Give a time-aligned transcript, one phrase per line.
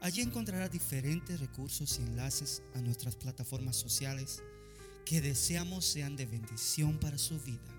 [0.00, 4.42] Allí encontrará diferentes recursos y enlaces a nuestras plataformas sociales
[5.04, 7.76] que deseamos sean de bendición para su vida.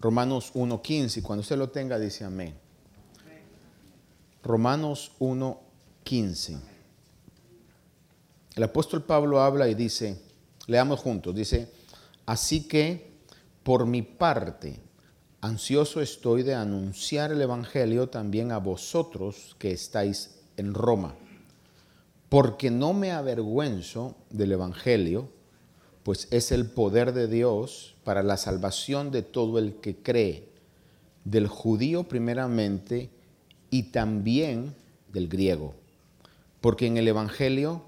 [0.00, 2.54] Romanos 1.15, cuando usted lo tenga dice amén.
[4.42, 6.60] Romanos 1.15.
[8.54, 10.20] El apóstol Pablo habla y dice,
[10.66, 11.68] leamos juntos, dice,
[12.24, 13.15] así que
[13.66, 14.78] por mi parte,
[15.40, 21.16] ansioso estoy de anunciar el Evangelio también a vosotros que estáis en Roma,
[22.28, 25.28] porque no me avergüenzo del Evangelio,
[26.04, 30.48] pues es el poder de Dios para la salvación de todo el que cree,
[31.24, 33.10] del judío primeramente
[33.68, 34.76] y también
[35.12, 35.74] del griego,
[36.60, 37.82] porque en el Evangelio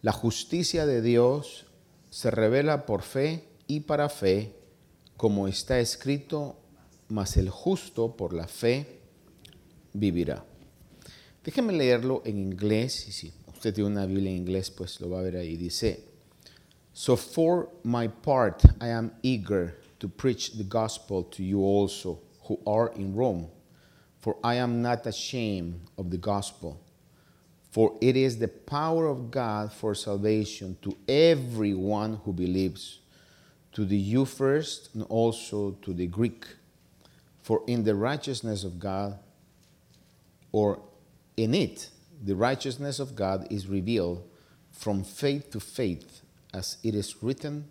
[0.00, 1.66] la justicia de Dios
[2.10, 4.61] se revela por fe y para fe
[5.22, 6.56] como está escrito,
[7.08, 8.84] mas el justo por la fe
[9.92, 10.44] vivirá.
[11.44, 15.20] Déjeme leerlo en inglés, y si usted tiene una Biblia en inglés, pues lo va
[15.20, 15.56] a ver ahí.
[15.56, 16.02] Dice,
[16.92, 22.58] So for my part, I am eager to preach the gospel to you also, who
[22.66, 23.46] are in Rome,
[24.18, 26.80] for I am not ashamed of the gospel.
[27.70, 33.01] For it is the power of God for salvation to everyone who believes
[33.72, 36.46] to the Jew first and also to the Greek.
[37.42, 39.18] For in the righteousness of God,
[40.52, 40.80] or
[41.36, 41.88] in it,
[42.22, 44.22] the righteousness of God is revealed
[44.70, 46.22] from faith to faith,
[46.54, 47.68] as it is written,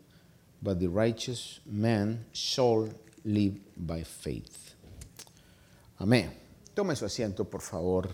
[0.61, 2.89] but the righteous man shall
[3.23, 4.75] live by faith.
[5.99, 6.31] Amén.
[6.75, 8.09] Tome su asiento, por favor.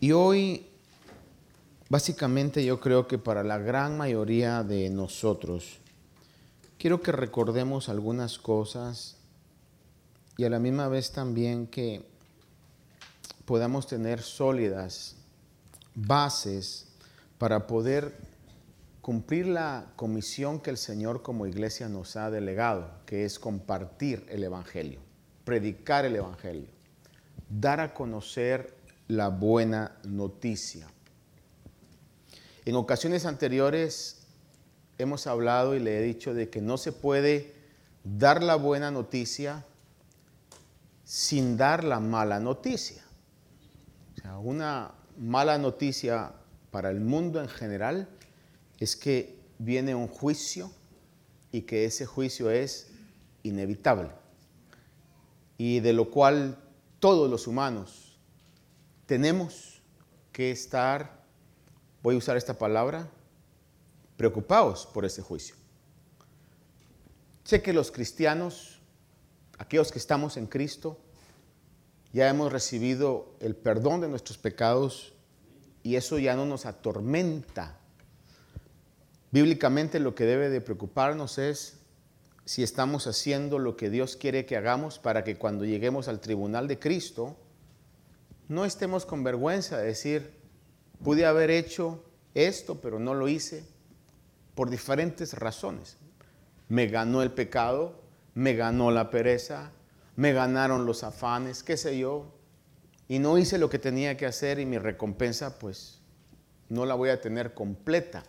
[0.00, 0.66] Y hoy,
[1.88, 5.78] básicamente yo creo que para la gran mayoría de nosotros,
[6.82, 9.16] quiero que recordemos algunas cosas
[10.36, 12.04] y a la misma vez también que
[13.44, 15.14] podamos tener sólidas
[15.94, 16.88] bases
[17.38, 18.16] para poder
[19.00, 24.42] cumplir la comisión que el Señor como iglesia nos ha delegado, que es compartir el
[24.42, 24.98] Evangelio,
[25.44, 26.66] predicar el Evangelio,
[27.48, 28.74] dar a conocer
[29.06, 30.88] la buena noticia.
[32.64, 34.21] En ocasiones anteriores
[35.02, 37.54] hemos hablado y le he dicho de que no se puede
[38.04, 39.64] dar la buena noticia
[41.04, 43.02] sin dar la mala noticia.
[44.14, 46.32] O sea, una mala noticia
[46.70, 48.08] para el mundo en general
[48.78, 50.70] es que viene un juicio
[51.52, 52.88] y que ese juicio es
[53.42, 54.10] inevitable
[55.58, 56.58] y de lo cual
[56.98, 58.18] todos los humanos
[59.06, 59.80] tenemos
[60.32, 61.22] que estar,
[62.02, 63.08] voy a usar esta palabra,
[64.22, 65.56] preocupados por ese juicio.
[67.42, 68.78] Sé que los cristianos,
[69.58, 71.00] aquellos que estamos en Cristo,
[72.12, 75.12] ya hemos recibido el perdón de nuestros pecados
[75.82, 77.80] y eso ya no nos atormenta.
[79.32, 81.78] Bíblicamente lo que debe de preocuparnos es
[82.44, 86.68] si estamos haciendo lo que Dios quiere que hagamos para que cuando lleguemos al tribunal
[86.68, 87.36] de Cristo
[88.46, 90.30] no estemos con vergüenza de decir,
[91.02, 92.04] pude haber hecho
[92.34, 93.71] esto, pero no lo hice
[94.54, 95.96] por diferentes razones.
[96.68, 98.00] Me ganó el pecado,
[98.34, 99.70] me ganó la pereza,
[100.16, 102.32] me ganaron los afanes, qué sé yo,
[103.08, 106.00] y no hice lo que tenía que hacer y mi recompensa pues
[106.68, 108.22] no la voy a tener completa.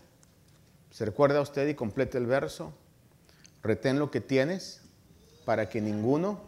[0.91, 2.73] ¿Se recuerda usted y complete el verso?
[3.61, 4.81] Retén lo que tienes
[5.45, 6.41] para que ninguno,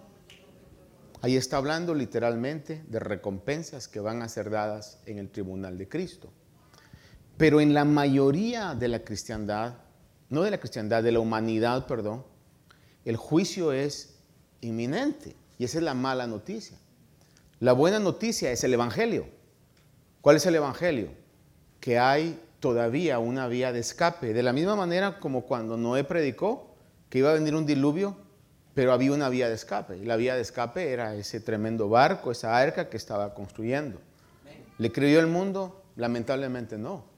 [1.21, 5.87] ahí está hablando literalmente de recompensas que van a ser dadas en el tribunal de
[5.87, 6.31] Cristo.
[7.37, 9.75] Pero en la mayoría de la cristiandad,
[10.29, 12.23] no de la cristiandad, de la humanidad, perdón,
[13.03, 14.15] el juicio es
[14.61, 15.35] inminente.
[15.57, 16.77] Y esa es la mala noticia.
[17.59, 19.27] La buena noticia es el Evangelio.
[20.21, 21.09] ¿Cuál es el Evangelio?
[21.79, 24.33] Que hay todavía una vía de escape.
[24.33, 26.75] De la misma manera como cuando Noé predicó
[27.09, 28.17] que iba a venir un diluvio,
[28.73, 29.97] pero había una vía de escape.
[29.97, 33.99] Y la vía de escape era ese tremendo barco, esa arca que estaba construyendo.
[34.77, 35.83] ¿Le creyó el mundo?
[35.95, 37.14] Lamentablemente no.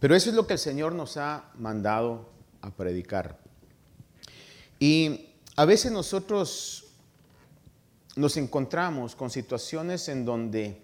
[0.00, 2.28] Pero eso es lo que el Señor nos ha mandado
[2.60, 3.38] a predicar.
[4.78, 6.86] Y a veces nosotros
[8.14, 10.82] nos encontramos con situaciones en donde,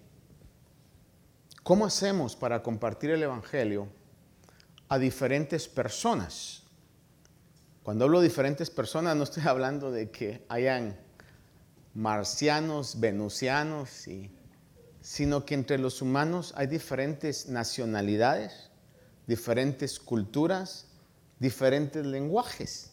[1.63, 3.87] ¿cómo hacemos para compartir el Evangelio
[4.89, 6.63] a diferentes personas?
[7.83, 10.97] Cuando hablo de diferentes personas, no estoy hablando de que hayan
[11.93, 13.89] marcianos, venusianos,
[15.01, 18.69] sino que entre los humanos hay diferentes nacionalidades,
[19.27, 20.87] diferentes culturas,
[21.39, 22.91] diferentes lenguajes.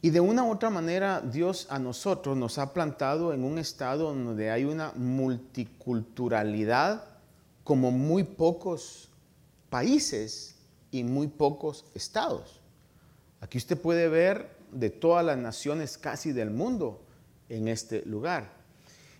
[0.00, 4.14] Y de una u otra manera Dios a nosotros nos ha plantado en un estado
[4.14, 7.04] donde hay una multiculturalidad
[7.64, 9.08] como muy pocos
[9.70, 10.54] países
[10.90, 12.60] y muy pocos estados.
[13.40, 17.00] Aquí usted puede ver de todas las naciones casi del mundo
[17.48, 18.50] en este lugar.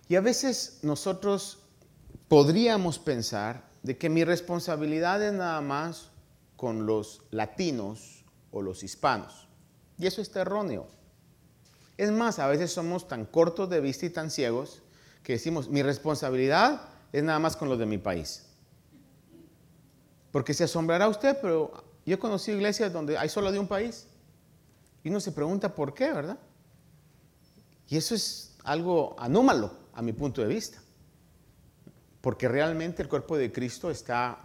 [0.07, 1.59] Y a veces nosotros
[2.27, 6.09] podríamos pensar de que mi responsabilidad es nada más
[6.55, 9.47] con los latinos o los hispanos.
[9.97, 10.87] Y eso está erróneo.
[11.97, 14.81] Es más, a veces somos tan cortos de vista y tan ciegos
[15.23, 16.81] que decimos, mi responsabilidad
[17.11, 18.45] es nada más con los de mi país.
[20.31, 24.07] Porque se asombrará usted, pero yo he conocido iglesias donde hay solo de un país.
[25.03, 26.39] Y uno se pregunta por qué, ¿verdad?
[27.87, 30.81] Y eso es algo anómalo a mi punto de vista.
[32.21, 34.39] Porque realmente el cuerpo de Cristo está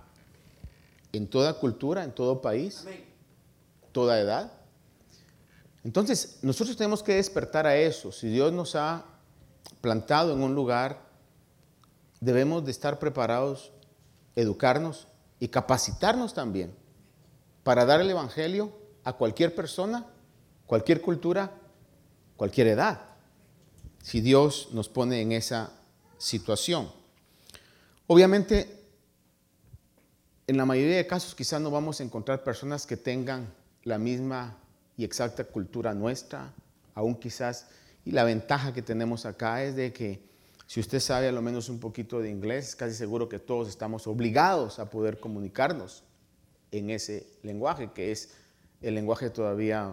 [1.12, 2.85] en toda cultura, en todo país,
[3.93, 4.53] toda edad.
[5.85, 8.11] Entonces, nosotros tenemos que despertar a eso.
[8.11, 9.05] Si Dios nos ha
[9.81, 11.00] plantado en un lugar,
[12.21, 13.73] debemos de estar preparados,
[14.35, 16.75] educarnos y capacitarnos también
[17.62, 18.73] para dar el Evangelio
[19.05, 20.06] a cualquier persona,
[20.67, 21.53] cualquier cultura,
[22.37, 23.00] cualquier edad,
[24.03, 25.73] si Dios nos pone en esa
[26.19, 26.91] situación.
[28.06, 28.84] Obviamente,
[30.46, 33.48] en la mayoría de casos quizás no vamos a encontrar personas que tengan
[33.82, 34.58] la misma
[34.96, 36.52] y exacta cultura nuestra,
[36.94, 37.66] aún quizás,
[38.04, 40.20] y la ventaja que tenemos acá es de que
[40.66, 44.06] si usted sabe a lo menos un poquito de inglés, casi seguro que todos estamos
[44.06, 46.04] obligados a poder comunicarnos
[46.72, 48.34] en ese lenguaje, que es
[48.82, 49.92] el lenguaje todavía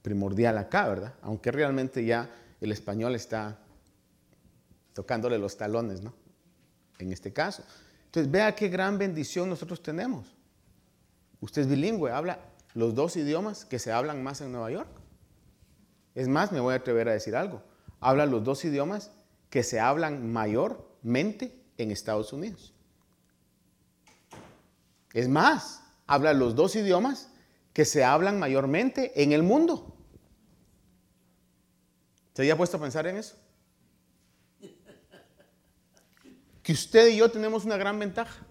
[0.00, 1.14] primordial acá, ¿verdad?
[1.20, 2.30] Aunque realmente ya
[2.62, 3.58] el español está
[4.94, 6.21] tocándole los talones, ¿no?
[7.02, 7.64] En este caso.
[8.06, 10.34] Entonces, vea qué gran bendición nosotros tenemos.
[11.40, 12.38] Usted es bilingüe, habla
[12.74, 14.88] los dos idiomas que se hablan más en Nueva York.
[16.14, 17.62] Es más, me voy a atrever a decir algo.
[18.00, 19.10] Habla los dos idiomas
[19.50, 22.72] que se hablan mayormente en Estados Unidos.
[25.12, 27.30] Es más, habla los dos idiomas
[27.72, 29.96] que se hablan mayormente en el mundo.
[32.34, 33.36] ¿Se había puesto a pensar en eso?
[36.62, 38.46] Que usted y yo tenemos una gran ventaja.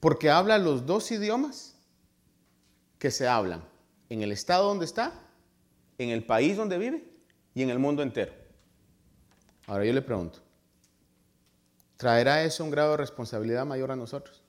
[0.00, 1.76] Porque habla los dos idiomas
[2.98, 3.64] que se hablan
[4.08, 5.12] en el estado donde está,
[5.98, 7.04] en el país donde vive
[7.54, 8.32] y en el mundo entero.
[9.66, 10.40] Ahora yo le pregunto,
[11.96, 14.42] ¿traerá eso un grado de responsabilidad mayor a nosotros?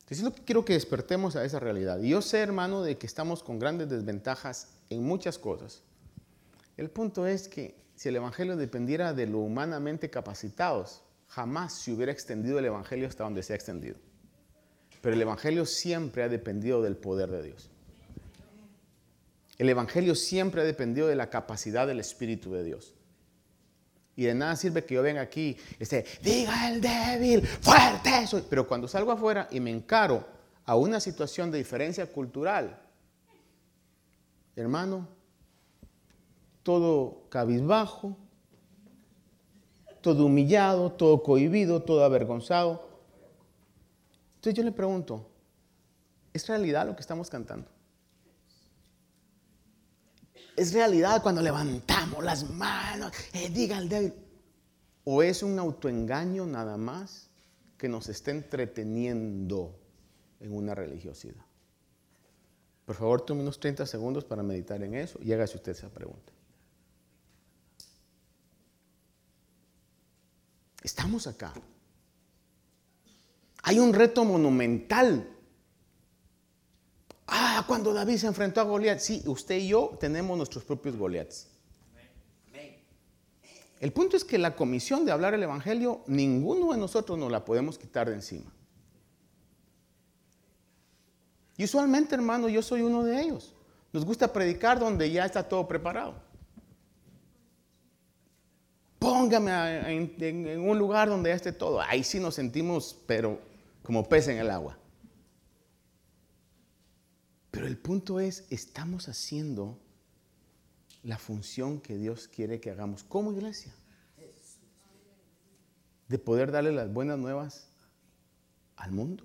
[0.00, 1.98] Entonces lo que quiero que despertemos a esa realidad.
[2.00, 5.82] Y yo sé, hermano, de que estamos con grandes desventajas en muchas cosas.
[6.76, 12.12] El punto es que si el Evangelio dependiera de lo humanamente capacitados, jamás se hubiera
[12.12, 13.96] extendido el Evangelio hasta donde se ha extendido.
[15.00, 17.70] Pero el Evangelio siempre ha dependido del poder de Dios.
[19.58, 22.94] El Evangelio siempre ha dependido de la capacidad del Espíritu de Dios.
[24.16, 28.44] Y de nada sirve que yo venga aquí y esté, diga el débil, fuerte soy.
[28.48, 30.26] Pero cuando salgo afuera y me encaro
[30.64, 32.80] a una situación de diferencia cultural,
[34.56, 35.08] hermano,
[36.64, 38.16] todo cabizbajo,
[40.00, 42.94] todo humillado, todo cohibido, todo avergonzado,
[44.44, 45.26] entonces yo le pregunto,
[46.34, 47.66] ¿es realidad lo que estamos cantando?
[50.54, 54.12] ¿Es realidad cuando levantamos las manos, eh, diga al débil?
[55.04, 57.30] ¿O es un autoengaño nada más
[57.78, 59.80] que nos está entreteniendo
[60.40, 61.46] en una religiosidad?
[62.84, 66.33] Por favor, tome unos 30 segundos para meditar en eso y hágase usted esa pregunta.
[70.84, 71.52] Estamos acá
[73.64, 75.26] hay un reto monumental.
[77.26, 78.98] Ah, cuando David se enfrentó a Goliat.
[78.98, 81.48] Sí, usted y yo tenemos nuestros propios Goliaths.
[83.80, 87.44] El punto es que la comisión de hablar el Evangelio, ninguno de nosotros nos la
[87.44, 88.52] podemos quitar de encima.
[91.56, 93.54] Y usualmente, hermano, yo soy uno de ellos.
[93.92, 96.14] Nos gusta predicar donde ya está todo preparado.
[99.04, 101.78] Póngame en, un lugar donde ya esté todo.
[101.82, 103.38] Ahí sí nos sentimos, pero
[103.82, 104.78] como pez en el agua.
[107.50, 109.78] Pero Pero el punto es, estamos haciendo
[111.02, 113.74] la función que Dios quiere que hagamos como iglesia.
[116.08, 117.68] De poder darle las buenas nuevas
[118.76, 119.24] al mundo.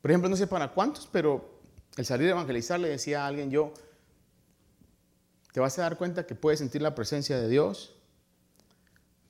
[0.00, 1.60] Por ejemplo, no sé para cuántos, pero
[1.96, 3.74] el salir a evangelizar le decía a alguien yo,
[5.52, 7.94] te vas a dar cuenta que puedes sentir la presencia de Dios,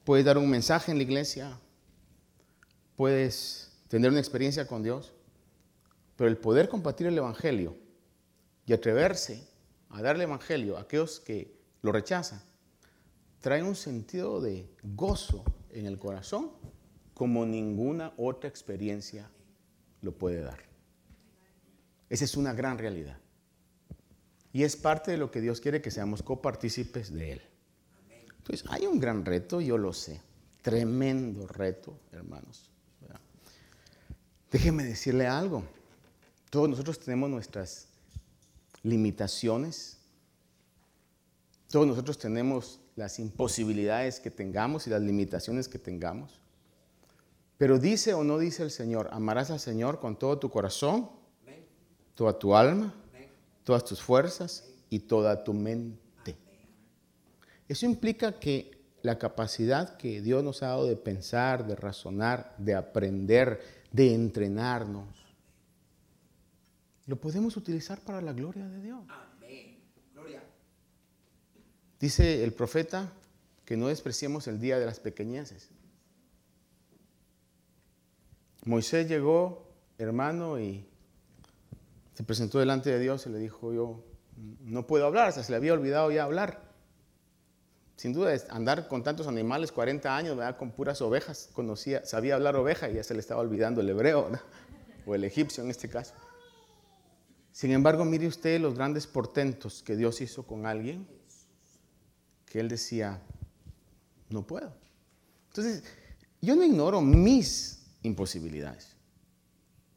[0.04, 1.58] puedes dar un mensaje en la iglesia,
[2.96, 5.12] puedes tener una experiencia con Dios,
[6.16, 7.76] pero el poder compartir el Evangelio
[8.66, 9.46] y atreverse
[9.90, 12.40] a darle Evangelio a aquellos que lo rechazan,
[13.40, 16.52] trae un sentido de gozo en el corazón
[17.14, 19.28] como ninguna otra experiencia
[20.00, 20.60] lo puede dar.
[22.08, 23.18] Esa es una gran realidad.
[24.52, 27.42] Y es parte de lo que Dios quiere que seamos copartícipes de Él.
[28.38, 30.20] Entonces, hay un gran reto, yo lo sé.
[30.62, 32.68] Tremendo reto, hermanos.
[34.50, 35.64] Déjeme decirle algo.
[36.50, 37.88] Todos nosotros tenemos nuestras
[38.82, 39.96] limitaciones.
[41.70, 46.38] Todos nosotros tenemos las imposibilidades que tengamos y las limitaciones que tengamos.
[47.56, 51.08] Pero dice o no dice el Señor, amarás al Señor con todo tu corazón,
[52.14, 52.94] toda tu alma,
[53.64, 56.36] todas tus fuerzas y toda tu mente.
[57.68, 62.74] Eso implica que la capacidad que Dios nos ha dado de pensar, de razonar, de
[62.74, 65.22] aprender, de entrenarnos,
[67.06, 69.04] lo podemos utilizar para la gloria de Dios.
[71.98, 73.12] Dice el profeta
[73.64, 75.70] que no despreciemos el día de las pequeñeces.
[78.64, 80.86] Moisés llegó, hermano, y
[82.14, 84.04] se presentó delante de Dios y le dijo, yo
[84.60, 86.72] no puedo hablar, hasta se le había olvidado ya hablar.
[87.96, 90.56] Sin duda, andar con tantos animales, 40 años, ¿verdad?
[90.56, 94.30] con puras ovejas, conocía, sabía hablar oveja y ya se le estaba olvidando el hebreo,
[95.06, 96.14] o el egipcio en este caso.
[97.52, 101.06] Sin embargo, mire usted los grandes portentos que Dios hizo con alguien,
[102.46, 103.22] que él decía,
[104.30, 104.74] no puedo.
[105.48, 105.84] Entonces,
[106.40, 108.96] yo no ignoro mis imposibilidades.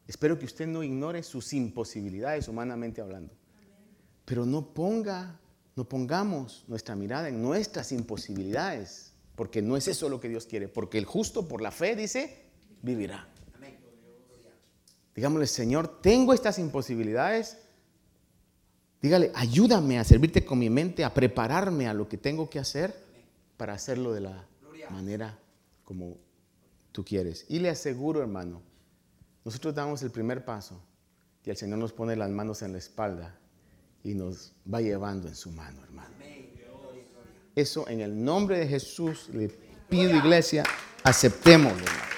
[0.08, 3.34] Espero que usted no ignore sus imposibilidades humanamente hablando.
[4.24, 5.40] Pero no ponga,
[5.76, 10.68] no pongamos nuestra mirada en nuestras imposibilidades, porque no es eso lo que Dios quiere,
[10.68, 12.44] porque el justo por la fe dice,
[12.82, 13.28] vivirá.
[15.16, 17.58] Digámosle, Señor, tengo estas imposibilidades.
[19.02, 22.94] Dígale, ayúdame a servirte con mi mente, a prepararme a lo que tengo que hacer
[23.56, 24.46] para hacerlo de la
[24.90, 25.40] manera
[25.86, 26.18] como
[26.92, 27.46] tú quieres.
[27.48, 28.62] Y le aseguro, hermano,
[29.46, 30.82] nosotros damos el primer paso
[31.46, 33.38] y el Señor nos pone las manos en la espalda
[34.04, 36.16] y nos va llevando en su mano, hermano.
[37.56, 39.48] Eso en el nombre de Jesús le
[39.88, 40.64] pido, iglesia,
[41.04, 42.16] aceptémoslo, hermano.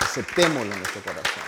[0.00, 1.42] Aceptémoslo en nuestro corazón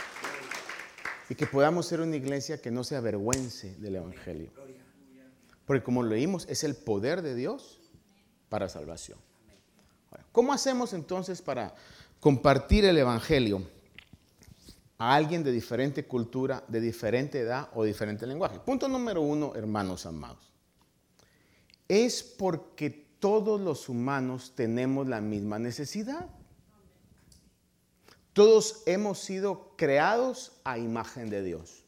[1.30, 4.50] y que podamos ser una iglesia que no se avergüence del Evangelio.
[5.64, 7.80] Porque como leímos, es el poder de Dios
[8.48, 9.18] para salvación.
[10.32, 11.76] ¿Cómo hacemos entonces para
[12.18, 13.62] compartir el Evangelio
[15.00, 18.60] a alguien de diferente cultura, de diferente edad o diferente lenguaje?
[18.60, 20.52] Punto número uno, hermanos amados.
[21.88, 26.26] Es porque todos los humanos tenemos la misma necesidad.
[28.34, 31.82] Todos hemos sido creados a imagen de Dios.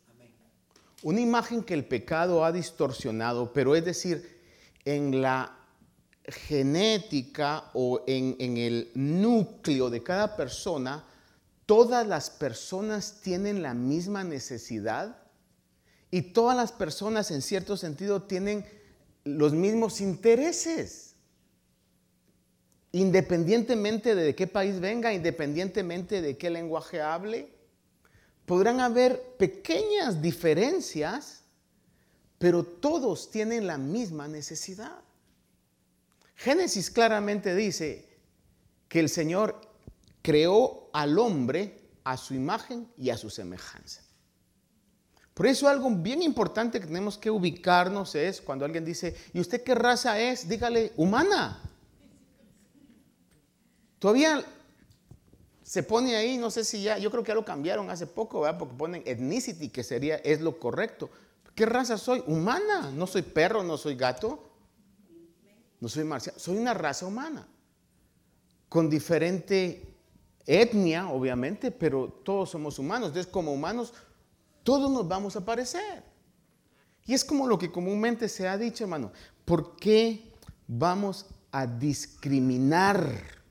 [1.03, 4.41] Una imagen que el pecado ha distorsionado, pero es decir,
[4.87, 5.59] en la
[6.25, 11.05] genética o en, en, el núcleo de cada persona,
[11.67, 15.17] todas las personas tienen la misma necesidad
[16.11, 18.67] y todas las personas en cierto sentido tienen
[19.25, 21.13] los mismos intereses
[22.93, 27.49] independientemente de qué país venga, independientemente de qué lenguaje hable,
[28.45, 31.43] podrán haber pequeñas diferencias,
[32.39, 35.01] pero todos tienen la misma necesidad.
[36.37, 38.09] Génesis claramente dice
[38.89, 39.72] que el Señor
[40.23, 44.03] creó al hombre a su imagen y a su semejanza.
[45.35, 49.63] Por eso algo bien importante que tenemos que ubicarnos es cuando alguien dice, ¿y usted
[49.63, 50.49] qué raza es?
[50.49, 51.61] Dígale, humana.
[53.99, 54.45] Todavía
[55.63, 58.43] se pone ahí, no sé si ya, yo creo que ya lo cambiaron hace poco,
[58.43, 58.59] ¿verdad?
[58.59, 61.09] Porque ponen ethnicity, que sería, es lo correcto.
[61.55, 62.23] ¿Qué raza soy?
[62.27, 62.91] Humana.
[62.95, 64.51] No soy perro, no soy gato,
[65.81, 66.39] no soy marciano.
[66.39, 67.47] Soy una raza humana.
[68.69, 69.92] Con diferente
[70.47, 73.09] etnia, obviamente, pero todos somos humanos.
[73.09, 73.95] Entonces, como humanos,
[74.63, 76.03] todos nos vamos a parecer.
[77.05, 79.13] Y es como lo que comúnmente se ha dicho, hermano.
[79.45, 80.33] ¿Por qué
[80.67, 83.43] vamos a discriminar?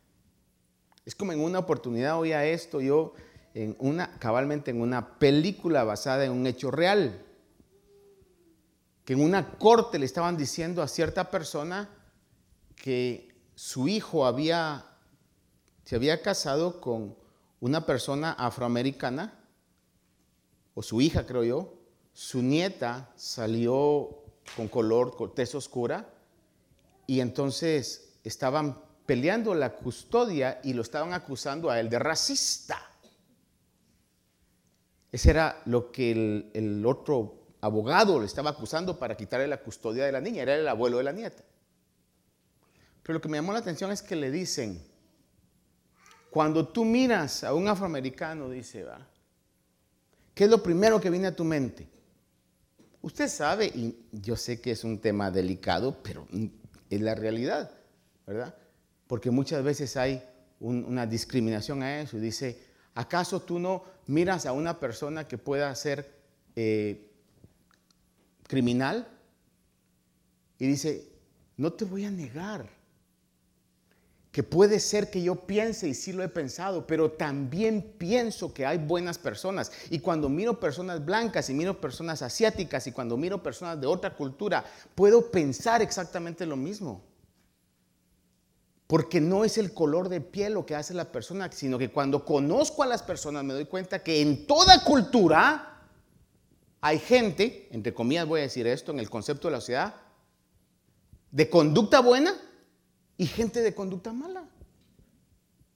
[1.05, 3.13] Es como en una oportunidad oía esto yo
[3.53, 7.25] en una, cabalmente en una película basada en un hecho real.
[9.03, 11.89] Que en una corte le estaban diciendo a cierta persona
[12.75, 14.90] que su hijo había,
[15.91, 17.17] se había casado con
[17.59, 19.37] una persona afroamericana,
[20.73, 21.73] o su hija creo yo,
[22.13, 24.23] su nieta salió
[24.55, 26.07] con color, con tez oscura,
[27.07, 32.81] y entonces estaban peleando la custodia y lo estaban acusando a él de racista.
[35.11, 40.13] Ese era lo que el, otro abogado le estaba acusando para quitarle la custodia de
[40.13, 41.43] la niña, era el abuelo de la nieta.
[43.03, 44.89] Pero lo que me llamó la atención es que le dicen,
[46.31, 48.83] cuando tú miras a un afroamericano, dice,
[50.33, 51.87] ¿qué es lo primero que viene a tu mente?
[53.03, 56.27] Usted sabe, y yo sé que es un tema delicado, pero
[56.89, 57.69] es la realidad,
[58.25, 58.55] ¿verdad?
[59.07, 60.23] Porque muchas veces hay
[60.59, 66.11] una discriminación a eso dice, ¿Acaso tú no miras a una persona que pueda ser
[66.55, 67.09] eh,
[68.47, 69.07] criminal?
[70.59, 71.09] Y dice,
[71.57, 72.69] no te voy a negar
[74.31, 78.65] que puede ser que yo piense y sí lo he pensado, pero también pienso que
[78.65, 79.71] hay buenas personas.
[79.89, 84.15] Y cuando miro personas blancas y miro personas asiáticas y cuando miro personas de otra
[84.15, 84.63] cultura,
[84.95, 87.03] puedo pensar exactamente lo mismo.
[88.87, 92.23] Porque no es el color de piel lo que hace la persona, sino que cuando
[92.23, 95.87] conozco a las personas me doy cuenta que en toda cultura
[96.79, 99.95] hay gente, entre comillas voy a decir esto, en el concepto de la sociedad,
[101.31, 102.33] de conducta buena
[103.21, 104.49] y gente de conducta mala.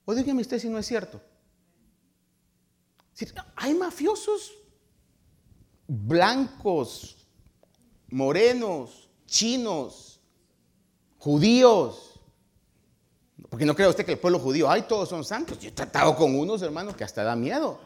[0.04, 1.22] O dígame usted si no es cierto.
[3.56, 4.52] Hay mafiosos
[5.88, 7.28] blancos,
[8.10, 10.20] morenos, chinos,
[11.20, 12.20] judíos,
[13.48, 15.60] porque no crea usted que el pueblo judío, ay, todos son santos.
[15.60, 17.80] Yo he tratado con unos hermanos que hasta da miedo.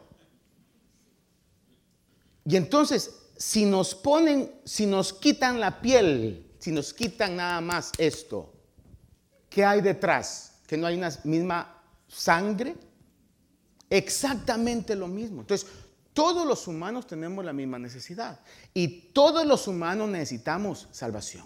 [2.45, 7.91] Y entonces, si nos ponen, si nos quitan la piel, si nos quitan nada más
[7.97, 8.53] esto,
[9.49, 10.59] ¿qué hay detrás?
[10.67, 12.75] Que no hay una misma sangre.
[13.89, 15.41] Exactamente lo mismo.
[15.41, 15.67] Entonces,
[16.13, 18.39] todos los humanos tenemos la misma necesidad.
[18.73, 21.45] Y todos los humanos necesitamos salvación.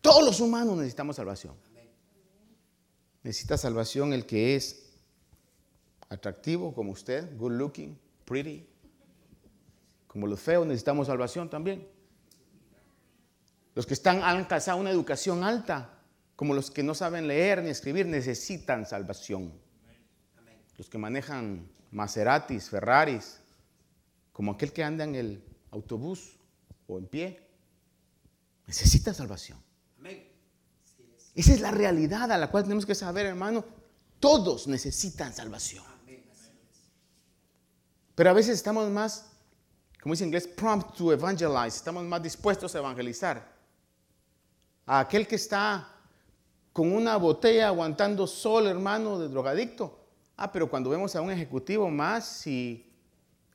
[0.00, 1.54] Todos los humanos necesitamos salvación.
[3.22, 4.86] Necesita salvación el que es
[6.08, 8.66] atractivo como usted, good looking, pretty.
[10.06, 11.86] Como los feos necesitamos salvación también.
[13.80, 16.02] Los que están, han alcanzado una educación alta,
[16.36, 19.54] como los que no saben leer ni escribir, necesitan salvación.
[20.76, 23.40] Los que manejan Maseratis, Ferraris,
[24.34, 26.36] como aquel que anda en el autobús
[26.88, 27.40] o en pie,
[28.66, 29.58] necesita salvación.
[31.34, 33.64] Esa es la realidad a la cual tenemos que saber, hermano.
[34.18, 35.84] Todos necesitan salvación.
[38.14, 39.30] Pero a veces estamos más,
[40.02, 41.78] como dice en inglés, prompt to evangelize.
[41.78, 43.49] Estamos más dispuestos a evangelizar.
[44.90, 45.86] A aquel que está
[46.72, 50.00] con una botella aguantando sol, hermano, de drogadicto.
[50.36, 52.92] Ah, pero cuando vemos a un ejecutivo más y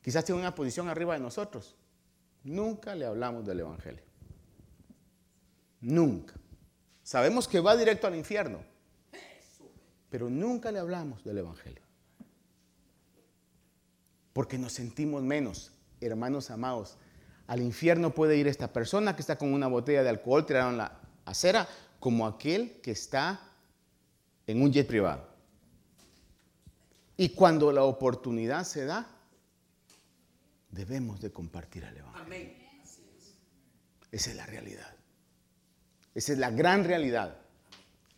[0.01, 1.75] quizás tiene una posición arriba de nosotros,
[2.45, 4.01] nunca le hablamos del evangelio.
[5.81, 6.35] Nunca.
[7.03, 8.59] Sabemos que va directo al infierno,
[10.09, 11.83] pero nunca le hablamos del Evangelio.
[14.31, 16.97] Porque nos sentimos menos, hermanos amados.
[17.45, 20.77] Al infierno puede ir esta persona que está con una botella de alcohol tirada en
[20.77, 21.67] la acera,
[21.99, 23.39] como aquel que está
[24.47, 25.27] en un jet privado.
[27.17, 29.07] Y cuando la oportunidad se da,
[30.69, 32.65] debemos de compartir el Evangelio.
[34.11, 34.93] Esa es la realidad.
[36.13, 37.35] Esa es la gran realidad.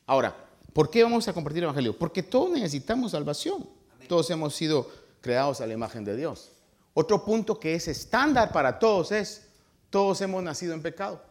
[0.05, 0.35] Ahora,
[0.73, 1.97] ¿por qué vamos a compartir el Evangelio?
[1.97, 3.67] Porque todos necesitamos salvación.
[4.07, 4.89] Todos hemos sido
[5.21, 6.51] creados a la imagen de Dios.
[6.93, 9.47] Otro punto que es estándar para todos es,
[9.89, 11.21] todos hemos nacido en pecado.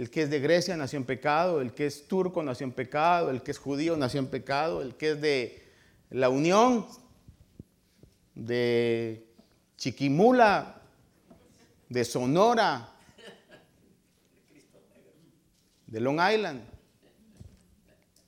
[0.00, 3.28] El que es de Grecia nació en pecado, el que es turco nació en pecado,
[3.28, 5.62] el que es judío nació en pecado, el que es de
[6.08, 6.86] la Unión,
[8.34, 9.26] de
[9.76, 10.80] Chiquimula,
[11.90, 12.94] de Sonora,
[15.86, 16.62] de Long Island.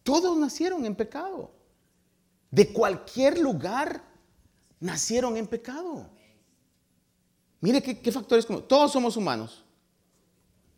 [0.02, 1.52] Todos nacieron en pecado.
[2.50, 4.04] De cualquier lugar
[4.78, 6.06] nacieron en pecado.
[7.62, 8.62] Mire qué, factores como.
[8.62, 9.64] Todos somos humanos.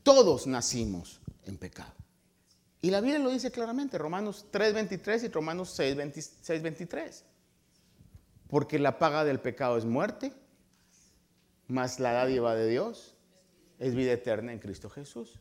[0.05, 1.93] Todos nacimos en pecado.
[2.81, 7.25] Y la Biblia lo dice claramente, Romanos 3:23 y Romanos 6:23.
[8.47, 10.33] Porque la paga del pecado es muerte,
[11.67, 13.17] mas la dádiva de Dios
[13.79, 15.41] es vida eterna en Cristo Jesús.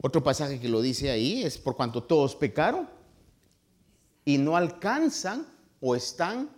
[0.00, 2.88] Otro pasaje que lo dice ahí es por cuanto todos pecaron,
[4.24, 5.46] y no alcanzan
[5.80, 6.50] o están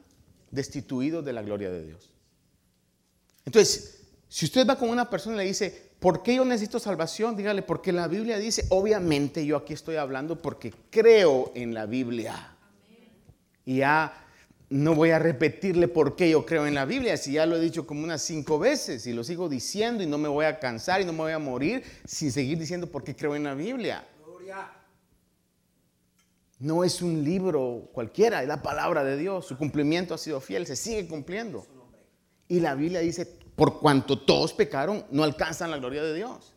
[0.51, 2.11] destituidos de la gloria de Dios.
[3.45, 7.35] Entonces, si usted va con una persona y le dice, ¿por qué yo necesito salvación?
[7.35, 12.55] Dígale, porque la Biblia dice, obviamente yo aquí estoy hablando porque creo en la Biblia.
[13.64, 14.12] Y ya
[14.69, 17.61] no voy a repetirle por qué yo creo en la Biblia, si ya lo he
[17.61, 21.01] dicho como unas cinco veces y lo sigo diciendo y no me voy a cansar
[21.01, 24.07] y no me voy a morir sin seguir diciendo por qué creo en la Biblia.
[26.59, 29.47] No es un libro cualquiera, es la palabra de Dios.
[29.47, 31.67] Su cumplimiento ha sido fiel, se sigue cumpliendo.
[32.47, 36.53] Y la Biblia dice, por cuanto todos pecaron, no alcanzan la gloria de Dios.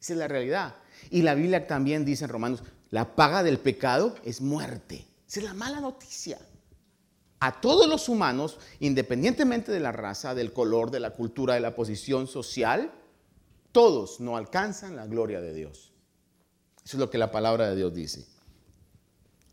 [0.00, 0.76] Esa es la realidad.
[1.10, 5.06] Y la Biblia también dice en Romanos, la paga del pecado es muerte.
[5.28, 6.38] Esa es la mala noticia.
[7.38, 11.74] A todos los humanos, independientemente de la raza, del color, de la cultura, de la
[11.74, 12.92] posición social,
[13.72, 15.92] todos no alcanzan la gloria de Dios.
[16.84, 18.26] Eso es lo que la palabra de Dios dice.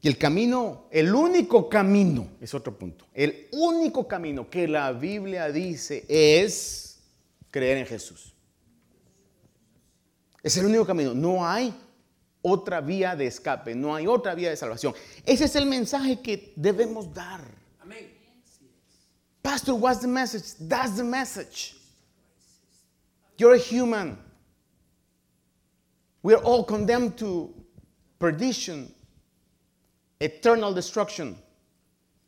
[0.01, 5.51] Y el camino, el único camino, es otro punto, el único camino que la Biblia
[5.51, 6.99] dice es
[7.49, 8.33] creer en Jesús.
[10.43, 11.73] Es el único camino, no hay
[12.41, 14.93] otra vía de escape, no hay otra vía de salvación.
[15.25, 17.57] Ese es el mensaje que debemos dar.
[19.47, 20.55] Pastor, what's the message?
[20.67, 21.73] That's the message.
[23.38, 24.17] You're a human.
[26.21, 27.53] We're all condemned to
[28.19, 28.93] perdition
[30.19, 31.41] eternal destruction.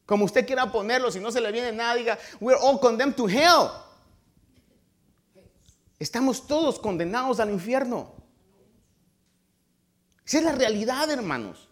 [0.05, 3.27] Como usted quiera ponerlo, si no se le viene nada, diga, we're all condemned to
[3.27, 3.69] hell.
[5.99, 8.13] Estamos todos condenados al infierno.
[10.25, 11.67] Esa es la realidad, hermanos.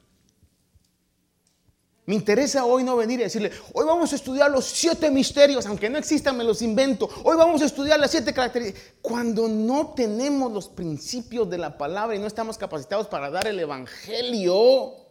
[2.06, 5.90] Me interesa hoy no venir y decirle, hoy vamos a estudiar los siete misterios, aunque
[5.90, 7.10] no existan, me los invento.
[7.24, 8.94] Hoy vamos a estudiar las siete características.
[9.02, 13.60] Cuando no tenemos los principios de la palabra y no estamos capacitados para dar el
[13.60, 15.07] evangelio,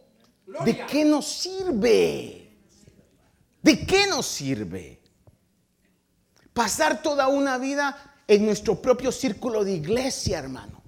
[0.47, 2.57] ¿De qué nos sirve?
[3.61, 5.01] ¿De qué nos sirve?
[6.53, 10.81] Pasar toda una vida en nuestro propio círculo de iglesia, hermano.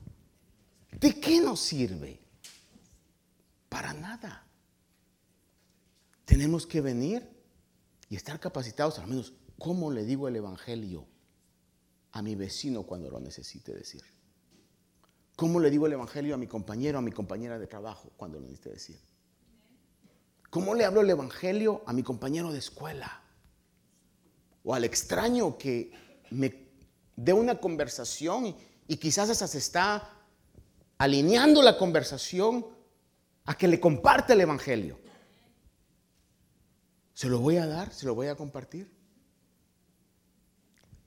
[0.91, 2.21] ¿De qué nos sirve?
[3.67, 4.47] Para nada.
[6.23, 7.27] Tenemos que venir
[8.07, 11.05] y estar capacitados, al menos, ¿cómo le digo el Evangelio
[12.13, 14.03] a mi vecino cuando lo necesite decir?
[15.35, 18.45] ¿Cómo le digo el Evangelio a mi compañero, a mi compañera de trabajo cuando lo
[18.45, 19.08] necesite decir?
[20.49, 23.21] ¿Cómo le hablo el Evangelio a mi compañero de escuela?
[24.63, 25.91] O al extraño que
[26.31, 26.69] me
[27.15, 28.55] dé una conversación
[28.87, 30.09] y, quizás hasta se está
[30.97, 32.65] alineando la conversación
[33.45, 34.99] a que le comparte el Evangelio.
[37.13, 37.93] ¿Se lo voy a dar?
[37.93, 38.91] ¿Se lo voy a compartir?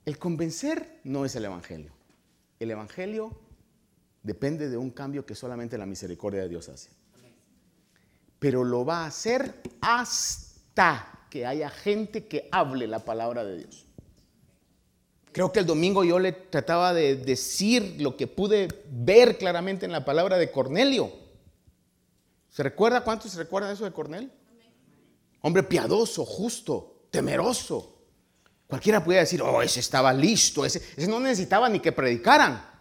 [0.05, 1.93] El convencer no es el Evangelio.
[2.61, 3.41] El Evangelio
[4.23, 7.02] depende de un cambio que solamente la misericordia de Dios hace
[8.43, 13.87] pero lo va a hacer hasta que haya gente que hable la palabra de Dios.
[15.31, 19.93] Creo que el domingo yo le trataba de decir lo que pude ver claramente en
[19.93, 21.13] la palabra de Cornelio.
[22.51, 24.31] ¿Se recuerda cuánto se recuerda eso de Cornelio?
[25.43, 27.97] Hombre piadoso, justo, temeroso.
[28.67, 32.72] Cualquiera puede decir, oh, ese estaba listo, ese no necesitaba ni que predicaran.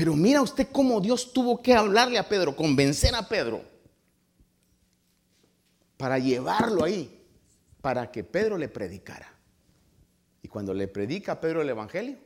[0.00, 3.62] Pero mira usted cómo Dios tuvo que hablarle a Pedro, convencer a Pedro,
[5.98, 7.22] para llevarlo ahí,
[7.82, 9.30] para que Pedro le predicara.
[10.40, 12.16] Y cuando le predica a Pedro el Evangelio,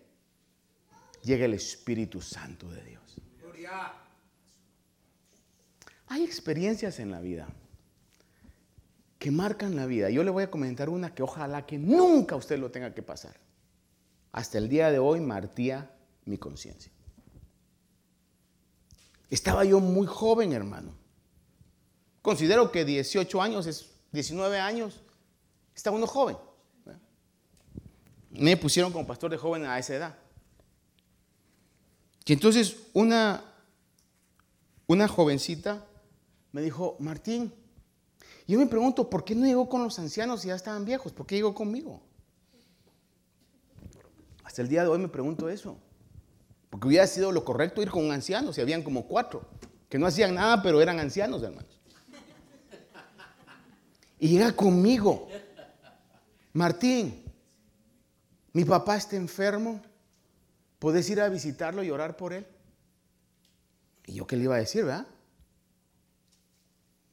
[1.25, 3.03] llega el Espíritu Santo de Dios.
[6.07, 7.49] Hay experiencias en la vida
[9.19, 10.11] que marcan la vida.
[10.11, 13.35] Yo le voy a comentar una que ojalá que nunca usted lo tenga que pasar.
[14.31, 15.91] Hasta el día de hoy martía
[16.25, 16.94] mi conciencia.
[19.31, 20.93] Estaba yo muy joven, hermano.
[22.23, 25.01] Considero que 18 años es 19 años.
[25.75, 26.37] Está uno joven.
[28.31, 30.19] Me pusieron como pastor de joven a esa edad.
[32.25, 33.45] Y entonces una,
[34.87, 35.85] una jovencita
[36.53, 37.53] me dijo, Martín,
[38.47, 41.13] yo me pregunto, ¿por qué no llegó con los ancianos si ya estaban viejos?
[41.13, 42.03] ¿Por qué llegó conmigo?
[44.43, 45.79] Hasta el día de hoy me pregunto eso.
[46.75, 49.49] Porque hubiera sido lo correcto ir con un anciano, si habían como cuatro,
[49.89, 51.81] que no hacían nada, pero eran ancianos, hermanos.
[54.19, 55.29] Y llega conmigo,
[56.53, 57.23] Martín,
[58.53, 59.81] mi papá está enfermo,
[60.81, 62.45] ¿puedes ir a visitarlo y orar por él?
[64.07, 65.07] Y yo qué le iba a decir, ¿verdad?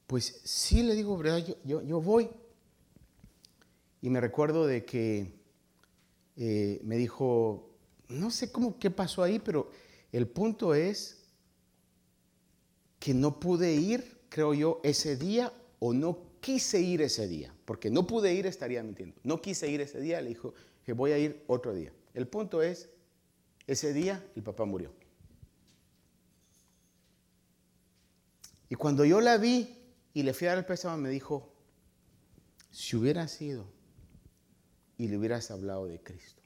[0.07, 1.37] Pues sí, le digo, ¿verdad?
[1.63, 2.31] Yo, yo, voy.
[4.01, 5.39] Y me recuerdo de que
[6.35, 7.70] eh, me dijo,
[8.11, 9.71] no sé cómo qué pasó ahí, pero
[10.11, 11.23] el punto es
[12.99, 17.91] que no pude ir creo yo, ese día o no quise ir ese día, porque
[17.91, 19.15] no pude ir, estaría mintiendo.
[19.23, 20.53] No quise ir ese día, le dijo
[20.85, 21.91] que voy a ir otro día.
[22.13, 22.89] El punto es,
[23.67, 24.93] ese día el papá murió.
[28.69, 29.77] Y cuando yo la vi
[30.13, 31.51] y le fui a dar el pésame, me dijo,
[32.71, 33.65] si hubieras ido
[34.97, 36.40] y le hubieras hablado de Cristo.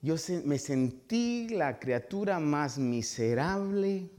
[0.00, 4.10] Yo me sentí la criatura más miserable.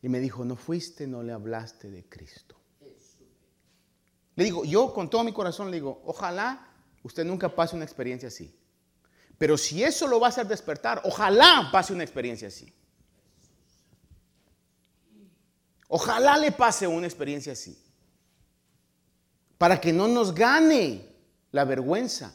[0.00, 2.56] Y me dijo, no fuiste, no le hablaste de Cristo.
[4.36, 6.68] Le digo, yo con todo mi corazón le digo, ojalá
[7.02, 8.54] usted nunca pase una experiencia así.
[9.38, 12.72] Pero si eso lo va a hacer despertar, ojalá pase una experiencia así.
[15.88, 17.83] Ojalá le pase una experiencia así.
[19.58, 21.08] Para que no nos gane
[21.52, 22.34] la vergüenza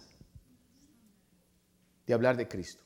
[2.07, 2.81] de hablar de Cristo.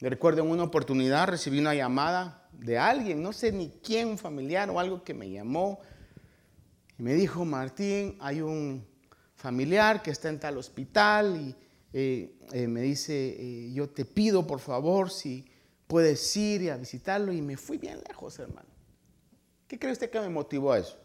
[0.00, 4.18] Me recuerdo en una oportunidad recibí una llamada de alguien, no sé ni quién, un
[4.18, 5.80] familiar o algo que me llamó
[6.98, 8.86] y me dijo, Martín, hay un
[9.34, 11.56] familiar que está en tal hospital y
[11.92, 15.44] eh, eh, me dice, eh, yo te pido por favor si
[15.86, 18.68] puedes ir a visitarlo y me fui bien lejos, hermano.
[19.66, 20.98] ¿Qué cree usted que me motivó a eso?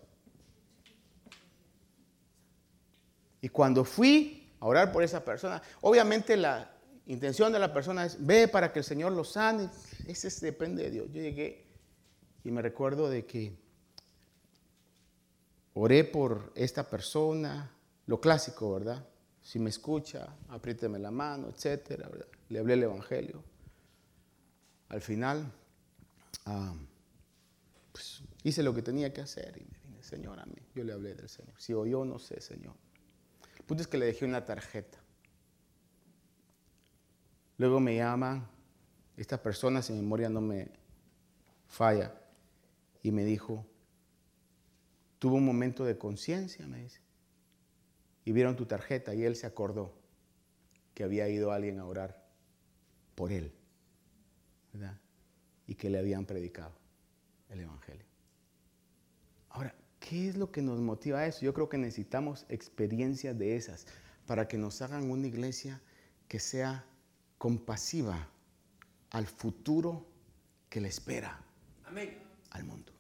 [3.44, 6.72] Y cuando fui a orar por esa persona, obviamente la
[7.08, 9.70] intención de la persona es, ve para que el Señor lo sane.
[10.08, 11.08] Ese depende de Dios.
[11.12, 11.66] Yo llegué
[12.46, 13.54] y me recuerdo de que
[15.74, 17.70] oré por esta persona,
[18.06, 19.06] lo clásico, ¿verdad?
[19.42, 22.10] Si me escucha, apriéteme la mano, etcétera,
[22.48, 23.44] Le hablé el Evangelio.
[24.88, 25.52] Al final,
[26.46, 26.74] ah,
[27.92, 30.62] pues, hice lo que tenía que hacer y me vine, Señor, a mí.
[30.74, 31.56] Yo le hablé del Señor.
[31.58, 32.76] Si oyó, no sé, Señor.
[33.82, 35.00] Es que le dejé una tarjeta.
[37.58, 38.50] Luego me llama
[39.18, 40.72] esta persona, si mi memoria no me
[41.68, 42.14] falla,
[43.02, 43.66] y me dijo,
[45.20, 47.04] tuvo un momento de conciencia, me dice
[48.26, 49.94] y vieron tu tarjeta y él se acordó
[50.94, 52.24] que había ido alguien a orar
[53.16, 53.54] por él,
[54.72, 55.00] ¿verdad?
[55.68, 56.74] Y que le habían predicado
[57.50, 58.06] el Evangelio.
[60.04, 61.46] ¿Qué es lo que nos motiva a eso?
[61.46, 63.88] Yo creo que necesitamos experiencias de esas
[64.28, 65.82] para que nos hagan una iglesia
[66.28, 66.86] que sea
[67.38, 68.28] compasiva
[69.12, 70.06] al futuro
[70.70, 71.42] que le espera
[71.86, 72.22] Amén.
[72.52, 72.92] al mundo.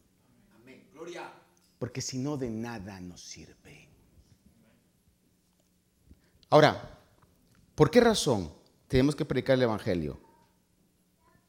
[0.55, 0.87] Amén.
[0.93, 1.29] Gloria.
[1.77, 3.89] Porque si no, de nada nos sirve.
[6.49, 6.99] Ahora,
[7.75, 8.49] ¿por qué razón
[8.87, 10.21] tenemos que predicar el Evangelio?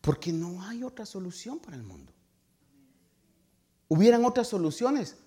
[0.00, 2.12] Porque no hay otra solución para el mundo.
[3.86, 5.18] Hubieran otras soluciones.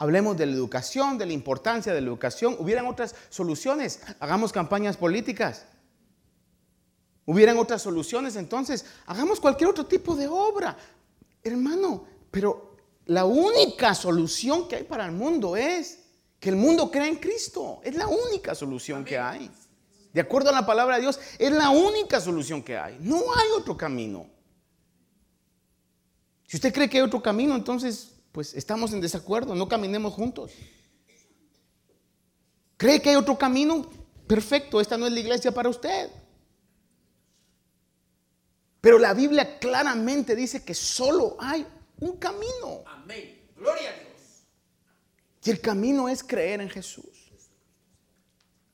[0.00, 2.56] Hablemos de la educación, de la importancia de la educación.
[2.58, 4.00] Hubieran otras soluciones.
[4.18, 5.66] Hagamos campañas políticas.
[7.26, 8.34] Hubieran otras soluciones.
[8.36, 10.74] Entonces, hagamos cualquier otro tipo de obra.
[11.44, 15.98] Hermano, pero la única solución que hay para el mundo es
[16.38, 17.82] que el mundo crea en Cristo.
[17.84, 19.50] Es la única solución que hay.
[20.14, 22.96] De acuerdo a la palabra de Dios, es la única solución que hay.
[23.02, 24.26] No hay otro camino.
[26.46, 29.54] Si usted cree que hay otro camino, entonces, pues estamos en desacuerdo.
[29.54, 30.52] No caminemos juntos.
[32.76, 33.88] ¿Cree que hay otro camino?
[34.26, 36.10] Perfecto, esta no es la iglesia para usted.
[38.80, 41.66] Pero la Biblia claramente dice que solo hay
[41.98, 42.82] un camino.
[42.86, 43.50] Amén.
[43.56, 44.46] Gloria a Dios.
[45.44, 47.30] Y el camino es creer en Jesús.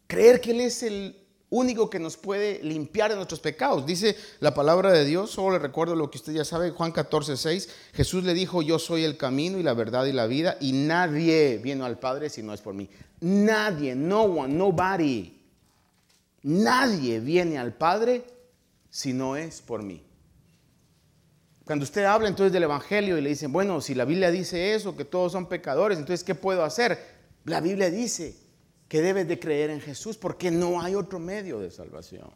[0.07, 3.87] Creer que Él es el único que nos puede limpiar de nuestros pecados.
[3.87, 7.37] Dice la palabra de Dios, solo le recuerdo lo que usted ya sabe, Juan 14,
[7.37, 7.69] 6.
[7.95, 11.59] Jesús le dijo, yo soy el camino y la verdad y la vida, y nadie
[11.63, 12.89] viene al Padre si no es por mí.
[13.21, 15.33] Nadie, no one, nobody.
[16.43, 18.25] Nadie viene al Padre
[18.91, 20.03] si no es por mí.
[21.65, 24.97] Cuando usted habla entonces del Evangelio y le dicen, bueno, si la Biblia dice eso,
[24.97, 27.17] que todos son pecadores, entonces ¿qué puedo hacer?
[27.45, 28.46] La Biblia dice
[28.89, 32.31] que debes de creer en Jesús porque no hay otro medio de salvación.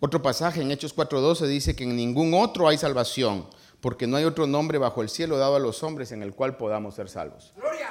[0.00, 3.48] Otro pasaje en Hechos 4:12 dice que en ningún otro hay salvación,
[3.80, 6.56] porque no hay otro nombre bajo el cielo dado a los hombres en el cual
[6.56, 7.52] podamos ser salvos.
[7.56, 7.88] Gloria.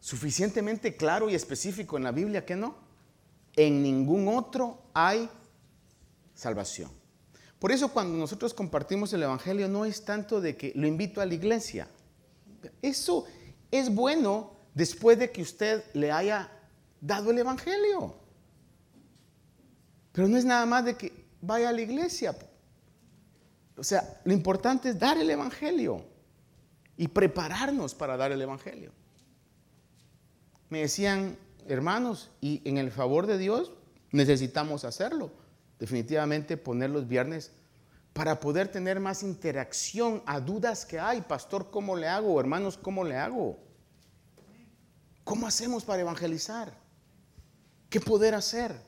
[0.00, 2.76] Suficientemente claro y específico en la Biblia que no.
[3.56, 5.28] En ningún otro hay
[6.34, 6.90] salvación.
[7.58, 11.26] Por eso cuando nosotros compartimos el Evangelio no es tanto de que lo invito a
[11.26, 11.88] la iglesia.
[12.82, 13.24] Eso
[13.70, 16.50] es bueno después de que usted le haya
[17.00, 18.14] dado el Evangelio.
[20.12, 22.36] Pero no es nada más de que vaya a la iglesia.
[23.76, 26.04] O sea, lo importante es dar el Evangelio
[26.96, 28.92] y prepararnos para dar el Evangelio.
[30.68, 33.72] Me decían, hermanos, y en el favor de Dios
[34.12, 35.30] necesitamos hacerlo.
[35.78, 37.50] definitivamente poner los viernes
[38.12, 41.20] para poder tener más interacción a dudas que hay.
[41.20, 42.38] Pastor, ¿cómo le hago?
[42.38, 43.58] Hermanos, ¿cómo le hago?
[45.24, 46.72] ¿Cómo hacemos para evangelizar?
[47.88, 48.78] ¿Qué poder hacer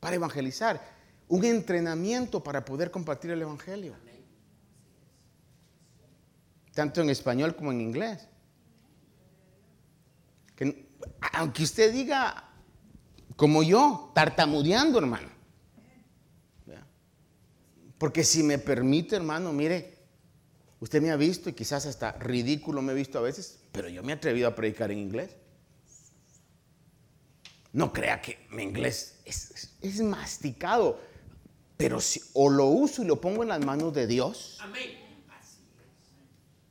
[0.00, 0.80] para evangelizar?
[1.28, 3.96] Un entrenamiento para poder compartir el Evangelio.
[6.72, 8.28] Tanto en español como en inglés.
[11.32, 12.50] aunque usted diga
[13.34, 15.28] como yo, tartamudeando, hermano.
[17.98, 19.96] Porque si me permite, hermano, mire,
[20.80, 24.02] usted me ha visto y quizás hasta ridículo me he visto a veces, pero yo
[24.02, 25.36] me he atrevido a predicar en inglés.
[27.74, 30.98] No crea que mi inglés es, masticado,
[31.76, 34.58] pero si o lo uso y lo pongo en las manos de Dios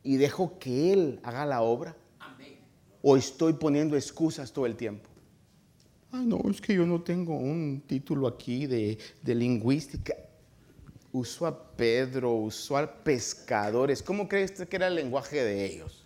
[0.01, 1.95] y dejo que Él haga la obra,
[3.03, 5.07] o estoy poniendo excusas todo el tiempo.
[6.11, 10.15] Ah, no, es que yo no tengo un título aquí de, lingüística.
[11.11, 14.01] Usó a Pedro, usó a pescadores.
[14.01, 16.04] ¿Cómo cree usted que era el lenguaje de ellos?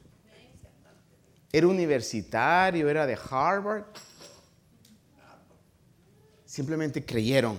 [1.52, 2.90] ¿Era universitario?
[2.90, 3.86] ¿Era de Harvard?
[6.46, 7.58] Simplemente creyeron.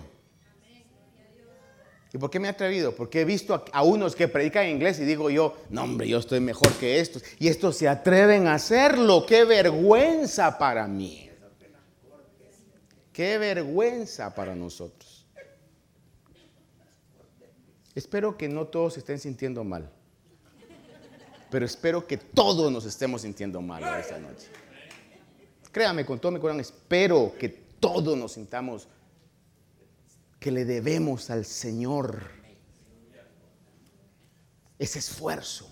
[2.12, 2.94] ¿Y por qué me he atrevido?
[2.94, 6.40] Porque he visto a, unos que predican inglés y digo yo, no hombre, yo estoy
[6.40, 7.22] mejor que estos.
[7.38, 9.24] Y estos se atreven a hacerlo.
[9.26, 11.30] ¡Qué vergüenza para mí!
[13.12, 15.26] Qué vergüenza para nosotros.
[17.94, 19.90] Espero que no todos estén sintiendo mal,
[21.50, 24.46] pero espero que todos nos estemos sintiendo mal esta noche.
[25.72, 28.88] Créame con todo mi corazón, espero que todos nos sintamos
[30.38, 32.22] que le debemos al Señor
[34.78, 35.70] ese esfuerzo,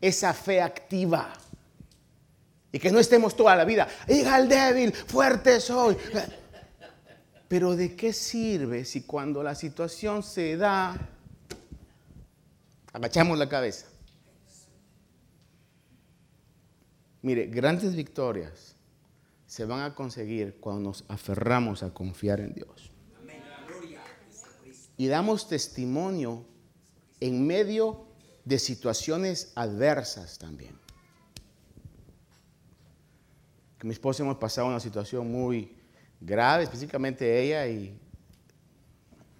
[0.00, 1.32] esa fe activa.
[2.72, 5.96] Y que no estemos toda la vida, hija al débil, fuerte soy.
[7.48, 10.96] Pero ¿de qué sirve si cuando la situación se da,
[12.92, 13.89] agachamos la cabeza?
[17.22, 18.76] Mire, grandes victorias
[19.46, 22.90] se van a conseguir cuando nos aferramos a confiar en Dios.
[24.96, 26.44] Y damos testimonio
[27.20, 28.06] en medio
[28.44, 30.78] de situaciones adversas también.
[33.78, 35.74] Que mi esposa hemos pasado una situación muy
[36.20, 37.98] grave, específicamente ella, y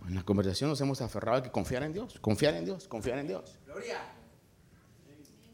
[0.09, 3.19] en la conversación nos hemos aferrado a que confiar en Dios, confiar en Dios, confiar
[3.19, 3.59] en Dios.
[3.67, 4.01] Gloria.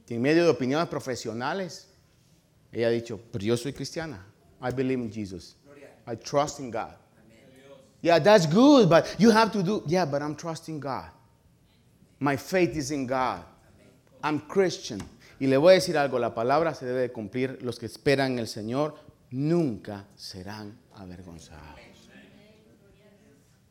[0.09, 1.89] Y en medio de opiniones profesionales,
[2.73, 4.25] ella ha dicho, pero yo soy cristiana.
[4.61, 5.57] I believe in Jesus.
[6.07, 6.95] I trust in God.
[8.03, 11.11] Yeah, that's good, but you have to do, yeah, but I'm trusting God.
[12.21, 13.43] My faith is in God.
[14.23, 15.01] I'm Christian.
[15.39, 17.59] Y le voy a decir algo, la palabra se debe de cumplir.
[17.63, 18.95] Los que esperan en el Señor
[19.31, 21.81] nunca serán avergonzados.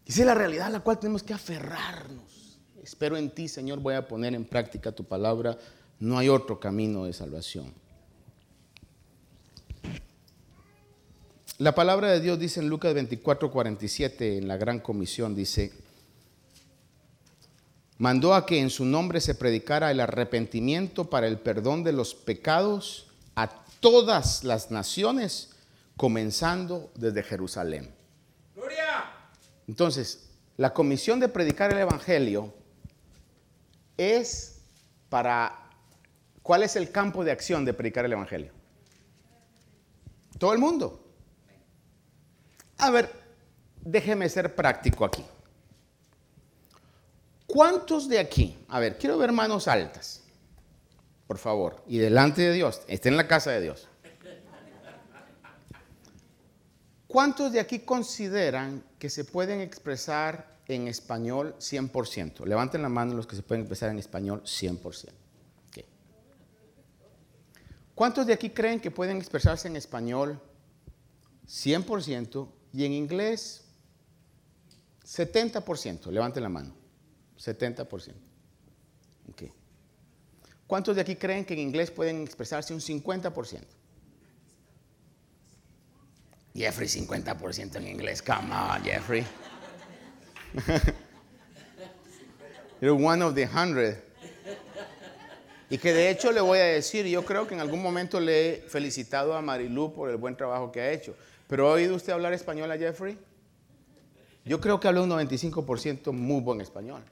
[0.05, 2.59] Esa es la realidad a la cual tenemos que aferrarnos.
[2.83, 5.57] Espero en ti, Señor, voy a poner en práctica tu palabra.
[5.99, 7.73] No hay otro camino de salvación.
[11.57, 15.71] La palabra de Dios dice en Lucas 24, 47, en la gran comisión, dice,
[17.97, 22.13] mandó a que en su nombre se predicara el arrepentimiento para el perdón de los
[22.13, 23.47] pecados a
[23.79, 25.51] todas las naciones
[25.95, 27.89] comenzando desde Jerusalén.
[28.53, 29.13] Gloria.
[29.65, 32.53] Entonces, la comisión de predicar el Evangelio
[33.95, 34.59] es
[35.07, 35.61] para...
[36.43, 38.51] ¿Cuál es el campo de acción de predicar el Evangelio?
[40.37, 41.04] Todo el mundo.
[42.77, 43.11] A ver,
[43.81, 45.25] déjeme ser práctico aquí.
[47.47, 48.57] ¿Cuántos de aquí?
[48.67, 50.23] A ver, quiero ver manos altas,
[51.27, 53.87] por favor, y delante de Dios, esté en la casa de Dios.
[57.07, 62.45] ¿Cuántos de aquí consideran que se pueden expresar en español 100%?
[62.45, 65.11] Levanten la mano los que se pueden expresar en español 100%.
[67.93, 70.41] ¿Cuántos de aquí creen que pueden expresarse en español
[71.47, 73.63] 100% y en inglés
[75.05, 76.11] 70%?
[76.11, 76.75] Levanten la mano.
[77.37, 78.13] 70%.
[80.67, 83.59] ¿Cuántos de aquí creen que en inglés pueden expresarse un 50%?
[86.55, 88.21] Jeffrey, 50% en inglés.
[88.21, 89.23] Come on, Jeffrey.
[92.81, 94.03] You're one of the hundred.
[95.69, 98.49] Y que de hecho le voy a decir, yo creo que en algún momento le
[98.49, 101.15] he felicitado a Marilu por el buen trabajo que ha hecho.
[101.47, 103.17] Pero ¿ha oído usted hablar español a Jeffrey?
[104.45, 107.03] Yo creo que habla un 95% muy buen español.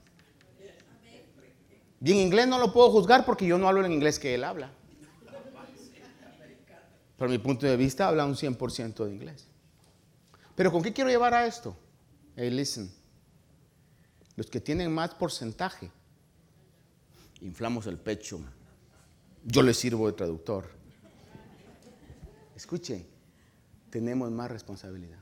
[1.99, 4.71] Bien, inglés no lo puedo juzgar porque yo no hablo el inglés que él habla.
[7.17, 9.47] Por mi punto de vista, habla un 100% de inglés.
[10.55, 11.75] Pero ¿con qué quiero llevar a esto?
[12.35, 12.91] Hey, listen.
[14.35, 15.91] Los que tienen más porcentaje,
[17.41, 18.41] inflamos el pecho.
[19.45, 20.69] Yo les sirvo de traductor.
[22.55, 23.05] Escuche,
[23.93, 25.19] tenemos más responsabilidad.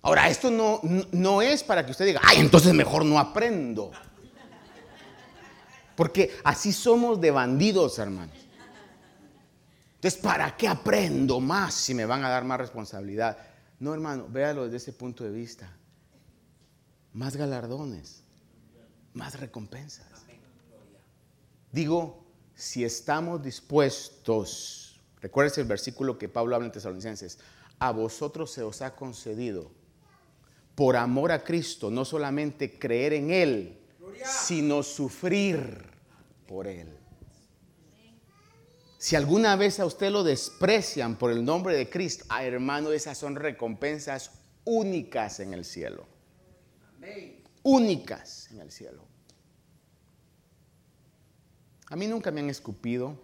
[0.00, 0.80] Ahora, esto no,
[1.12, 3.90] no es para que usted diga, ay, entonces mejor no aprendo.
[5.94, 8.34] Porque así somos de bandidos, hermanos.
[9.96, 13.36] Entonces, ¿para qué aprendo más si me van a dar más responsabilidad?
[13.80, 15.70] No, hermano, véalo desde ese punto de vista.
[17.12, 18.22] Más galardones,
[19.12, 20.06] más recompensas.
[21.72, 22.27] Digo,
[22.58, 27.38] si estamos dispuestos, recuerden el versículo que Pablo habla en Tesalonicenses,
[27.78, 29.70] a vosotros se os ha concedido
[30.74, 33.78] por amor a Cristo, no solamente creer en Él,
[34.24, 35.84] sino sufrir
[36.48, 36.88] por Él.
[38.98, 43.16] Si alguna vez a usted lo desprecian por el nombre de Cristo, ah, hermano, esas
[43.16, 44.32] son recompensas
[44.64, 46.08] únicas en el cielo.
[47.62, 49.07] Únicas en el cielo.
[51.90, 53.16] A mí nunca me han escupido,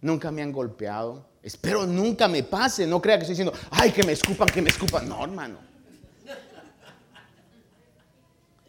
[0.00, 2.86] nunca me han golpeado, Espero nunca me pase.
[2.86, 5.06] No crea que estoy diciendo, ay, que me escupan, que me escupan.
[5.06, 5.58] No, hermano.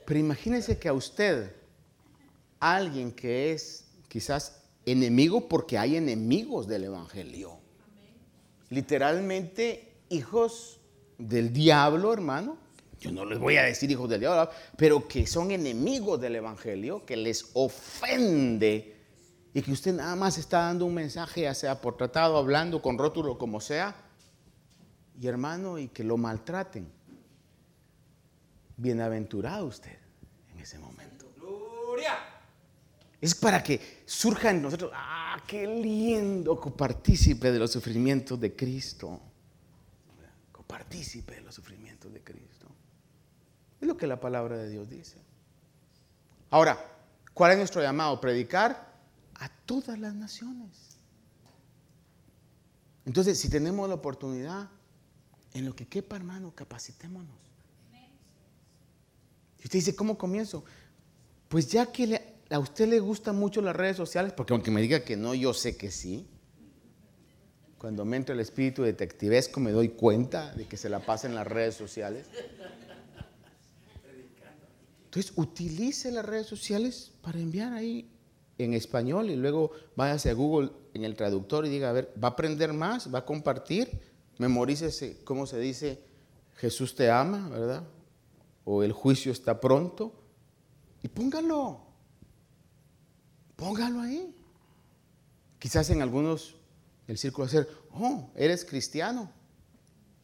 [0.05, 1.55] Pero imagínese que a usted,
[2.59, 7.57] alguien que es quizás enemigo, porque hay enemigos del Evangelio.
[8.69, 10.81] Literalmente, hijos
[11.17, 12.57] del diablo, hermano.
[13.06, 17.06] Yo no les voy a decir hijos del diablo, pero que son enemigos del Evangelio,
[17.06, 18.95] que les ofende
[19.53, 22.97] y que usted nada más está dando un mensaje, ya sea por tratado, hablando, con
[22.97, 23.95] rótulo, como sea,
[25.22, 26.91] y hermano, y que lo maltraten.
[28.76, 29.99] Bienaventurado usted
[30.51, 31.32] en ese momento.
[31.38, 32.18] Gloria.
[33.22, 39.22] Es para que surja en nosotros, ah, qué lindo copartícipe de los sufrimientos de Cristo.
[40.51, 42.55] Copartícipe de los sufrimientos de Cristo.
[43.86, 45.19] Es lo que la palabra de Dios dice.
[46.49, 46.83] Ahora,
[47.36, 48.19] ¿cuál es nuestro llamado?
[48.19, 48.95] Predicar
[49.36, 50.97] a todas las naciones.
[53.05, 54.71] Entonces, si tenemos la oportunidad,
[55.53, 57.38] en lo que quepa, hermano, capacitémonos.
[59.59, 60.65] Y usted dice, ¿cómo comienzo?
[61.47, 65.01] Pues ya que a usted le gustan mucho las redes sociales, porque aunque me diga
[65.01, 66.27] que no, yo sé que sí.
[67.77, 71.36] Cuando me entra el espíritu detectivesco me doy cuenta de que se la pasa en
[71.36, 72.25] las redes sociales.
[75.16, 78.11] Entonces, utilice las redes sociales para enviar ahí
[78.57, 82.28] en español y luego váyase a Google en el traductor y diga, a ver, ¿va
[82.28, 83.13] a aprender más?
[83.13, 83.97] ¿Va a compartir?
[84.39, 86.03] Memorícese cómo se dice,
[86.55, 87.88] Jesús te ama, ¿verdad?
[88.66, 90.22] O el juicio está pronto.
[91.01, 91.80] Y póngalo.
[93.55, 94.36] Póngalo ahí.
[95.59, 96.57] Quizás en algunos
[97.07, 99.32] el círculo ser, oh, eres cristiano.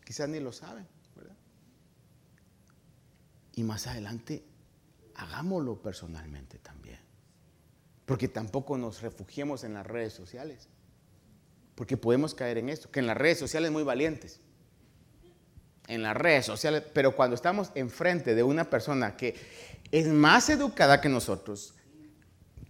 [0.04, 0.86] Quizás ni lo saben,
[1.16, 1.38] ¿verdad?
[3.56, 4.51] Y más adelante,
[5.22, 7.00] hagámoslo personalmente también.
[8.06, 10.68] Porque tampoco nos refugiemos en las redes sociales.
[11.76, 14.40] Porque podemos caer en esto, que en las redes sociales muy valientes.
[15.88, 19.36] En las redes sociales, pero cuando estamos enfrente de una persona que
[19.92, 21.76] es más educada que nosotros,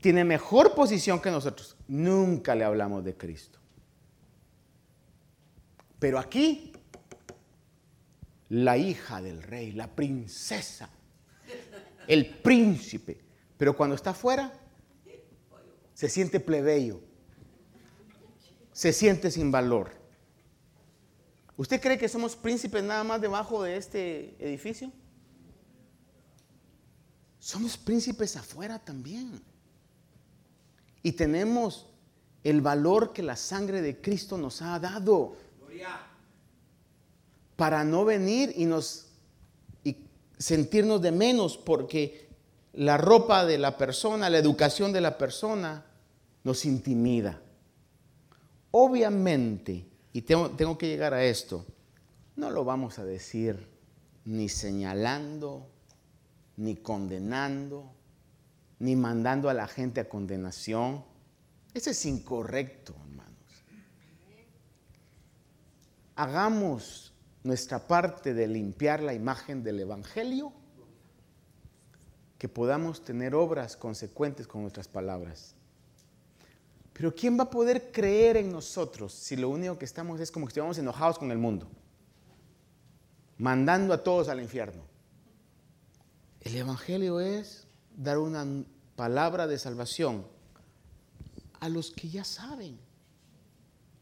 [0.01, 3.59] tiene mejor posición que nosotros, nunca le hablamos de Cristo.
[5.99, 6.73] Pero aquí,
[8.49, 10.89] la hija del rey, la princesa,
[12.07, 13.21] el príncipe,
[13.57, 14.53] pero cuando está afuera,
[15.93, 17.01] se siente plebeyo,
[18.71, 19.91] se siente sin valor.
[21.57, 24.91] ¿Usted cree que somos príncipes nada más debajo de este edificio?
[27.37, 29.41] Somos príncipes afuera también.
[31.03, 31.87] Y tenemos
[32.43, 35.35] el valor que la sangre de Cristo nos ha dado.
[37.55, 39.10] Para no venir y nos
[40.41, 42.29] sentirnos de menos porque
[42.73, 45.85] la ropa de la persona, la educación de la persona
[46.43, 47.39] nos intimida.
[48.71, 51.65] Obviamente, y tengo, que llegar a esto,
[52.35, 53.67] no lo vamos a decir
[54.25, 55.67] ni señalando,
[56.57, 57.91] ni condenando,
[58.79, 61.03] ni mandando a la gente a condenación.
[61.73, 63.35] Eso es incorrecto, hermanos.
[66.15, 67.10] Hagamos
[67.43, 70.53] nuestra parte de limpiar la imagen del Evangelio,
[72.37, 75.55] que podamos tener obras consecuentes con nuestras palabras.
[76.93, 80.45] Pero ¿quién va a poder creer en nosotros si lo único que estamos es como
[80.45, 81.67] que estuviéramos enojados con el mundo?
[83.37, 84.83] Mandando a todos al infierno.
[86.41, 88.45] El Evangelio es dar una
[88.95, 90.25] palabra de salvación
[91.59, 92.79] a los que ya saben.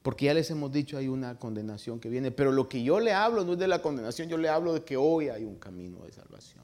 [0.10, 2.32] Porque ya les hemos dicho, hay una condenación que viene.
[2.32, 4.84] Pero lo que yo le hablo no es de la condenación, yo le hablo de
[4.84, 6.64] que hoy hay un camino de salvación.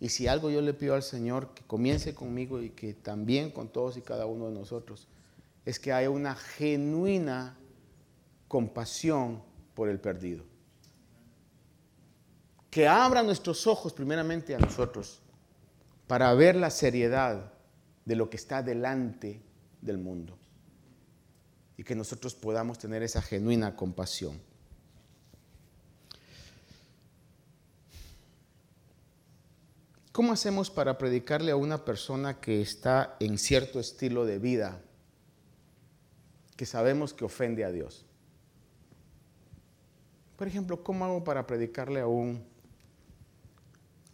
[0.00, 3.68] Y si algo yo le pido al Señor, que comience conmigo y que también con
[3.68, 5.06] todos y cada uno de nosotros,
[5.66, 7.58] es que haya una genuina
[8.48, 9.42] compasión
[9.74, 10.44] por el perdido.
[12.70, 15.20] Que abra nuestros ojos primeramente a nosotros
[16.06, 17.52] para ver la seriedad
[18.06, 19.42] de lo que está delante
[19.82, 20.38] del mundo
[21.76, 24.40] y que nosotros podamos tener esa genuina compasión.
[30.12, 34.80] ¿Cómo hacemos para predicarle a una persona que está en cierto estilo de vida
[36.56, 38.06] que sabemos que ofende a Dios?
[40.38, 42.42] Por ejemplo, ¿cómo hago para predicarle a un,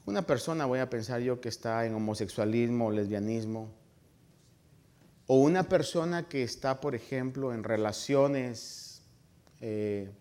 [0.04, 3.81] una persona, voy a pensar yo, que está en homosexualismo lesbianismo?
[5.34, 9.00] O una persona que está, por ejemplo, en relaciones
[9.62, 10.12] eh,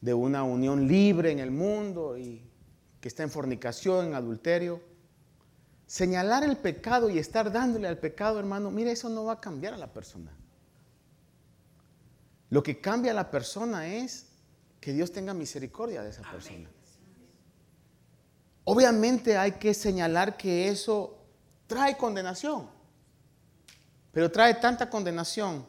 [0.00, 2.42] de una unión libre en el mundo y
[3.02, 4.80] que está en fornicación, en adulterio.
[5.86, 9.74] Señalar el pecado y estar dándole al pecado, hermano, mire, eso no va a cambiar
[9.74, 10.34] a la persona.
[12.48, 14.28] Lo que cambia a la persona es
[14.80, 16.70] que Dios tenga misericordia de esa persona.
[18.64, 21.18] Obviamente hay que señalar que eso
[21.66, 22.80] trae condenación,
[24.12, 25.66] pero trae tanta condenación,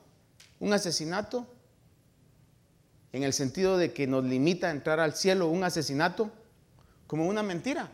[0.59, 1.47] un asesinato,
[3.13, 6.31] en el sentido de que nos limita a entrar al cielo, un asesinato,
[7.07, 7.89] como una mentira.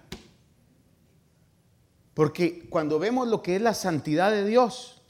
[2.13, 5.01] Porque cuando vemos lo que es la santidad de Dios,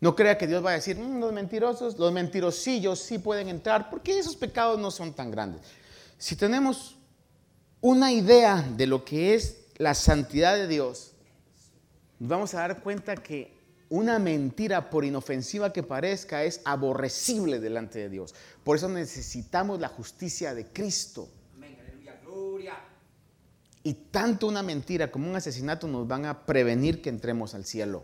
[0.00, 3.88] no crea que Dios va a decir, mm, los mentirosos, los mentirosillos sí pueden entrar,
[3.88, 5.62] porque esos pecados no son tan grandes.
[6.18, 6.96] Si tenemos
[7.80, 11.12] una idea de lo que es la santidad de Dios,
[12.18, 13.53] nos vamos a dar cuenta que
[13.94, 18.34] una mentira, por inofensiva que parezca, es aborrecible delante de Dios.
[18.64, 21.28] Por eso necesitamos la justicia de Cristo.
[23.84, 28.02] Y tanto una mentira como un asesinato nos van a prevenir que entremos al cielo.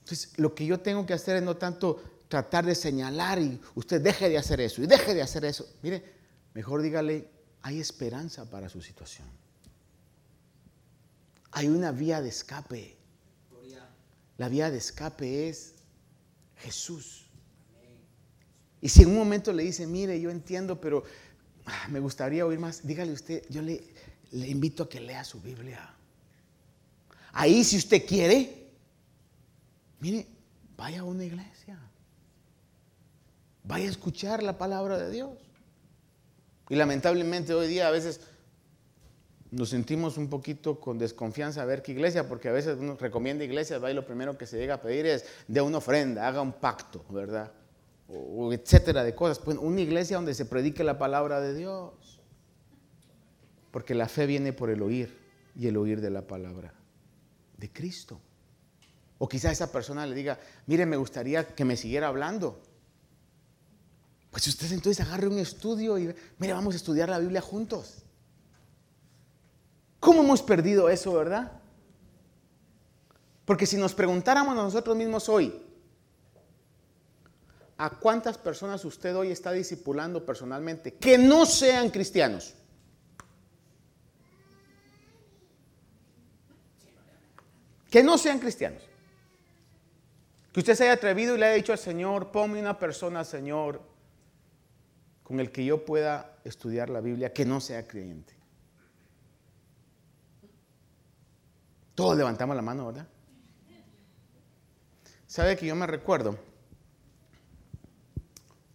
[0.00, 4.02] Entonces, lo que yo tengo que hacer es no tanto tratar de señalar y usted
[4.02, 5.66] deje de hacer eso y deje de hacer eso.
[5.82, 6.04] Mire,
[6.52, 7.30] mejor dígale,
[7.62, 9.26] hay esperanza para su situación.
[11.52, 13.03] Hay una vía de escape.
[14.36, 15.74] La vía de escape es
[16.56, 17.26] Jesús.
[18.80, 21.04] Y si en un momento le dice, mire, yo entiendo, pero
[21.64, 23.82] ah, me gustaría oír más, dígale usted, yo le,
[24.32, 25.94] le invito a que lea su Biblia.
[27.32, 28.68] Ahí si usted quiere,
[30.00, 30.26] mire,
[30.76, 31.78] vaya a una iglesia.
[33.62, 35.30] Vaya a escuchar la palabra de Dios.
[36.68, 38.20] Y lamentablemente hoy día a veces
[39.54, 43.44] nos sentimos un poquito con desconfianza a ver qué iglesia, porque a veces uno recomienda
[43.44, 46.40] iglesias, va y lo primero que se llega a pedir es de una ofrenda, haga
[46.40, 47.52] un pacto, ¿verdad?
[48.08, 49.38] O, etcétera de cosas.
[49.38, 52.20] Pues una iglesia donde se predique la palabra de Dios.
[53.70, 55.16] Porque la fe viene por el oír
[55.56, 56.74] y el oír de la palabra
[57.56, 58.20] de Cristo.
[59.18, 62.60] O quizá esa persona le diga, mire, me gustaría que me siguiera hablando.
[64.30, 68.03] Pues usted entonces agarre un estudio y mire, vamos a estudiar la Biblia juntos.
[70.04, 71.50] ¿Cómo hemos perdido eso, verdad?
[73.46, 75.64] Porque si nos preguntáramos nosotros mismos hoy,
[77.78, 82.52] ¿a cuántas personas usted hoy está discipulando personalmente que no sean cristianos?
[87.90, 88.82] que no sean cristianos.
[90.52, 93.80] Que usted se haya atrevido y le haya dicho al Señor, ponme una persona, Señor,
[95.22, 98.33] con el que yo pueda estudiar la Biblia, que no sea creyente.
[101.94, 103.06] Todos levantamos la mano, ¿verdad?
[105.26, 106.38] ¿Sabe que yo me recuerdo?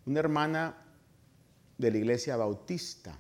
[0.06, 0.76] Una hermana
[1.78, 3.18] de la iglesia bautista.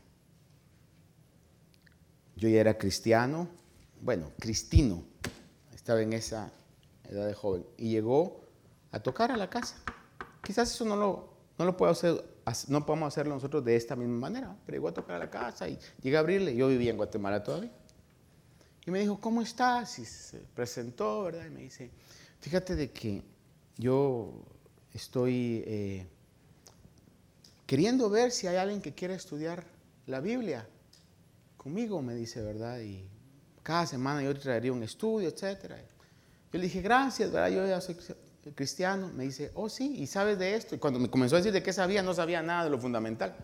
[2.36, 3.48] Yo ya era cristiano,
[4.02, 5.04] bueno, cristino,
[5.74, 6.52] estaba en esa
[7.10, 8.42] edad de joven, y llegó
[8.92, 9.76] a tocar a la casa.
[10.42, 12.24] Quizás eso no lo, no lo puedo hacer,
[12.70, 15.68] no podemos hacerlo nosotros de esta misma manera, pero llegó a tocar a la casa
[15.68, 16.56] y llegué a abrirle.
[16.56, 17.72] Yo vivía en Guatemala todavía.
[18.90, 20.00] Y me dijo, ¿cómo estás?
[20.00, 21.46] Y se presentó, ¿verdad?
[21.46, 21.92] Y me dice,
[22.40, 23.22] fíjate de que
[23.78, 24.34] yo
[24.96, 26.08] estoy eh,
[27.68, 29.64] queriendo ver si hay alguien que quiera estudiar
[30.08, 30.68] la Biblia
[31.56, 32.80] conmigo, me dice, ¿verdad?
[32.80, 33.08] Y
[33.62, 35.72] cada semana yo traería un estudio, etc.
[36.52, 37.50] Yo le dije, gracias, ¿verdad?
[37.50, 37.96] Yo ya soy
[38.56, 39.12] cristiano.
[39.14, 40.74] Me dice, oh sí, y sabes de esto.
[40.74, 43.36] Y cuando me comenzó a decir de qué sabía, no sabía nada de lo fundamental.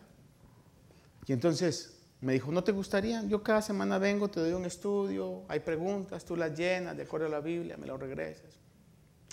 [1.28, 3.24] Y entonces me dijo, ¿no te gustaría?
[3.24, 7.28] Yo cada semana vengo, te doy un estudio, hay preguntas, tú las llenas de acuerdo
[7.28, 8.52] a la Biblia, me lo regresas.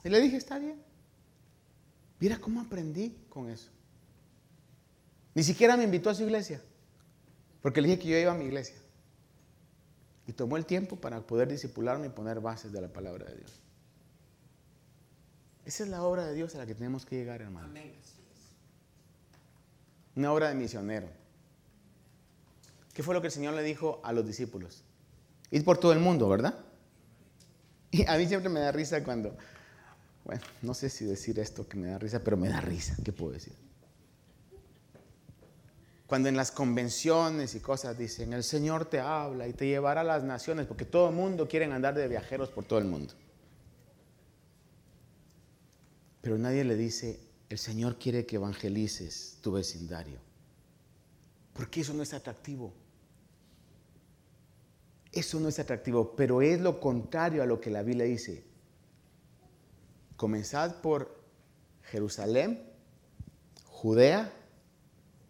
[0.05, 0.83] Y le dije, está bien.
[2.19, 3.71] Mira cómo aprendí con eso.
[5.35, 6.61] Ni siquiera me invitó a su iglesia,
[7.63, 8.77] porque le dije que yo iba a mi iglesia.
[10.27, 13.61] Y tomó el tiempo para poder disipularme y poner bases de la palabra de Dios.
[15.65, 17.73] Esa es la obra de Dios a la que tenemos que llegar, hermano.
[20.15, 21.09] Una obra de misionero.
[22.93, 24.85] ¿Qué fue lo que el Señor le dijo a los discípulos?
[25.51, 26.59] Ir por todo el mundo, ¿verdad?
[27.91, 29.37] Y a mí siempre me da risa cuando,
[30.25, 33.13] bueno, no sé si decir esto que me da risa, pero me da risa, ¿qué
[33.13, 33.55] puedo decir?
[36.07, 40.05] Cuando en las convenciones y cosas dicen, el Señor te habla y te llevará a
[40.05, 43.15] las naciones, porque todo el mundo quiere andar de viajeros por todo el mundo.
[46.21, 47.19] Pero nadie le dice,
[47.49, 50.19] el Señor quiere que evangelices tu vecindario.
[51.53, 52.73] Porque eso no es atractivo.
[55.13, 58.43] Eso no es atractivo, pero es lo contrario a lo que la Biblia dice.
[60.17, 61.23] Comenzad por
[61.83, 62.63] Jerusalén,
[63.67, 64.33] Judea,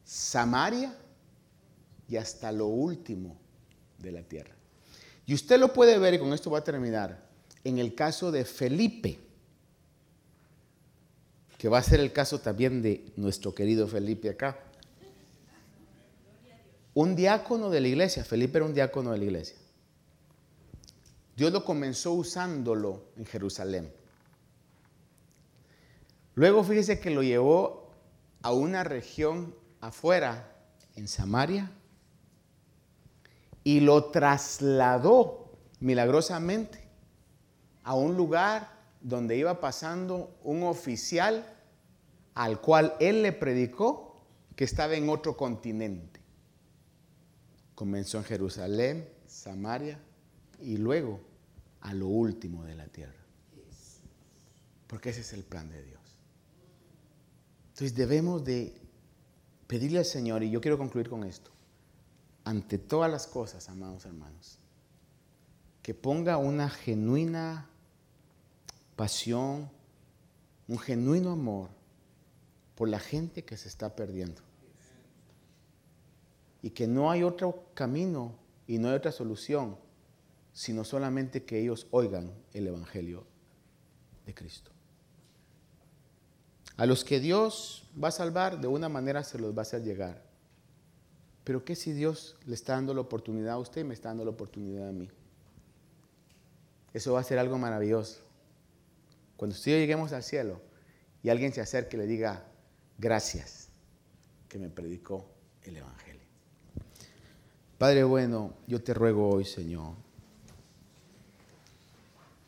[0.04, 0.96] Samaria
[2.08, 3.36] y hasta lo último
[3.98, 4.54] de la tierra.
[5.26, 7.28] Y usted lo puede ver, y con esto va a terminar,
[7.64, 9.18] en el caso de Felipe,
[11.58, 14.58] que va a ser el caso también de nuestro querido Felipe acá.
[16.94, 19.61] Un diácono de la iglesia, Felipe era un diácono de la iglesia.
[21.36, 23.92] Dios lo comenzó usándolo en Jerusalén.
[26.34, 27.90] Luego fíjese que lo llevó
[28.42, 30.48] a una región afuera,
[30.94, 31.70] en Samaria,
[33.64, 36.80] y lo trasladó milagrosamente
[37.82, 38.70] a un lugar
[39.00, 41.46] donde iba pasando un oficial
[42.34, 44.22] al cual él le predicó
[44.54, 46.20] que estaba en otro continente.
[47.74, 49.98] Comenzó en Jerusalén, Samaria
[50.62, 51.20] y luego
[51.80, 53.20] a lo último de la tierra.
[54.86, 56.00] Porque ese es el plan de Dios.
[57.70, 58.78] Entonces debemos de
[59.66, 61.50] pedirle al Señor, y yo quiero concluir con esto,
[62.44, 64.58] ante todas las cosas, amados hermanos,
[65.82, 67.68] que ponga una genuina
[68.96, 69.70] pasión,
[70.68, 71.70] un genuino amor
[72.74, 74.42] por la gente que se está perdiendo.
[76.60, 78.34] Y que no hay otro camino
[78.66, 79.76] y no hay otra solución
[80.52, 83.26] sino solamente que ellos oigan el Evangelio
[84.26, 84.70] de Cristo.
[86.76, 89.82] A los que Dios va a salvar, de una manera se los va a hacer
[89.82, 90.22] llegar.
[91.44, 94.24] Pero ¿qué si Dios le está dando la oportunidad a usted y me está dando
[94.24, 95.08] la oportunidad a mí?
[96.92, 98.20] Eso va a ser algo maravilloso.
[99.36, 100.60] Cuando usted lleguemos al cielo
[101.22, 102.44] y alguien se acerque y le diga,
[102.98, 103.68] gracias
[104.48, 105.26] que me predicó
[105.62, 106.22] el Evangelio.
[107.78, 109.96] Padre bueno, yo te ruego hoy, Señor,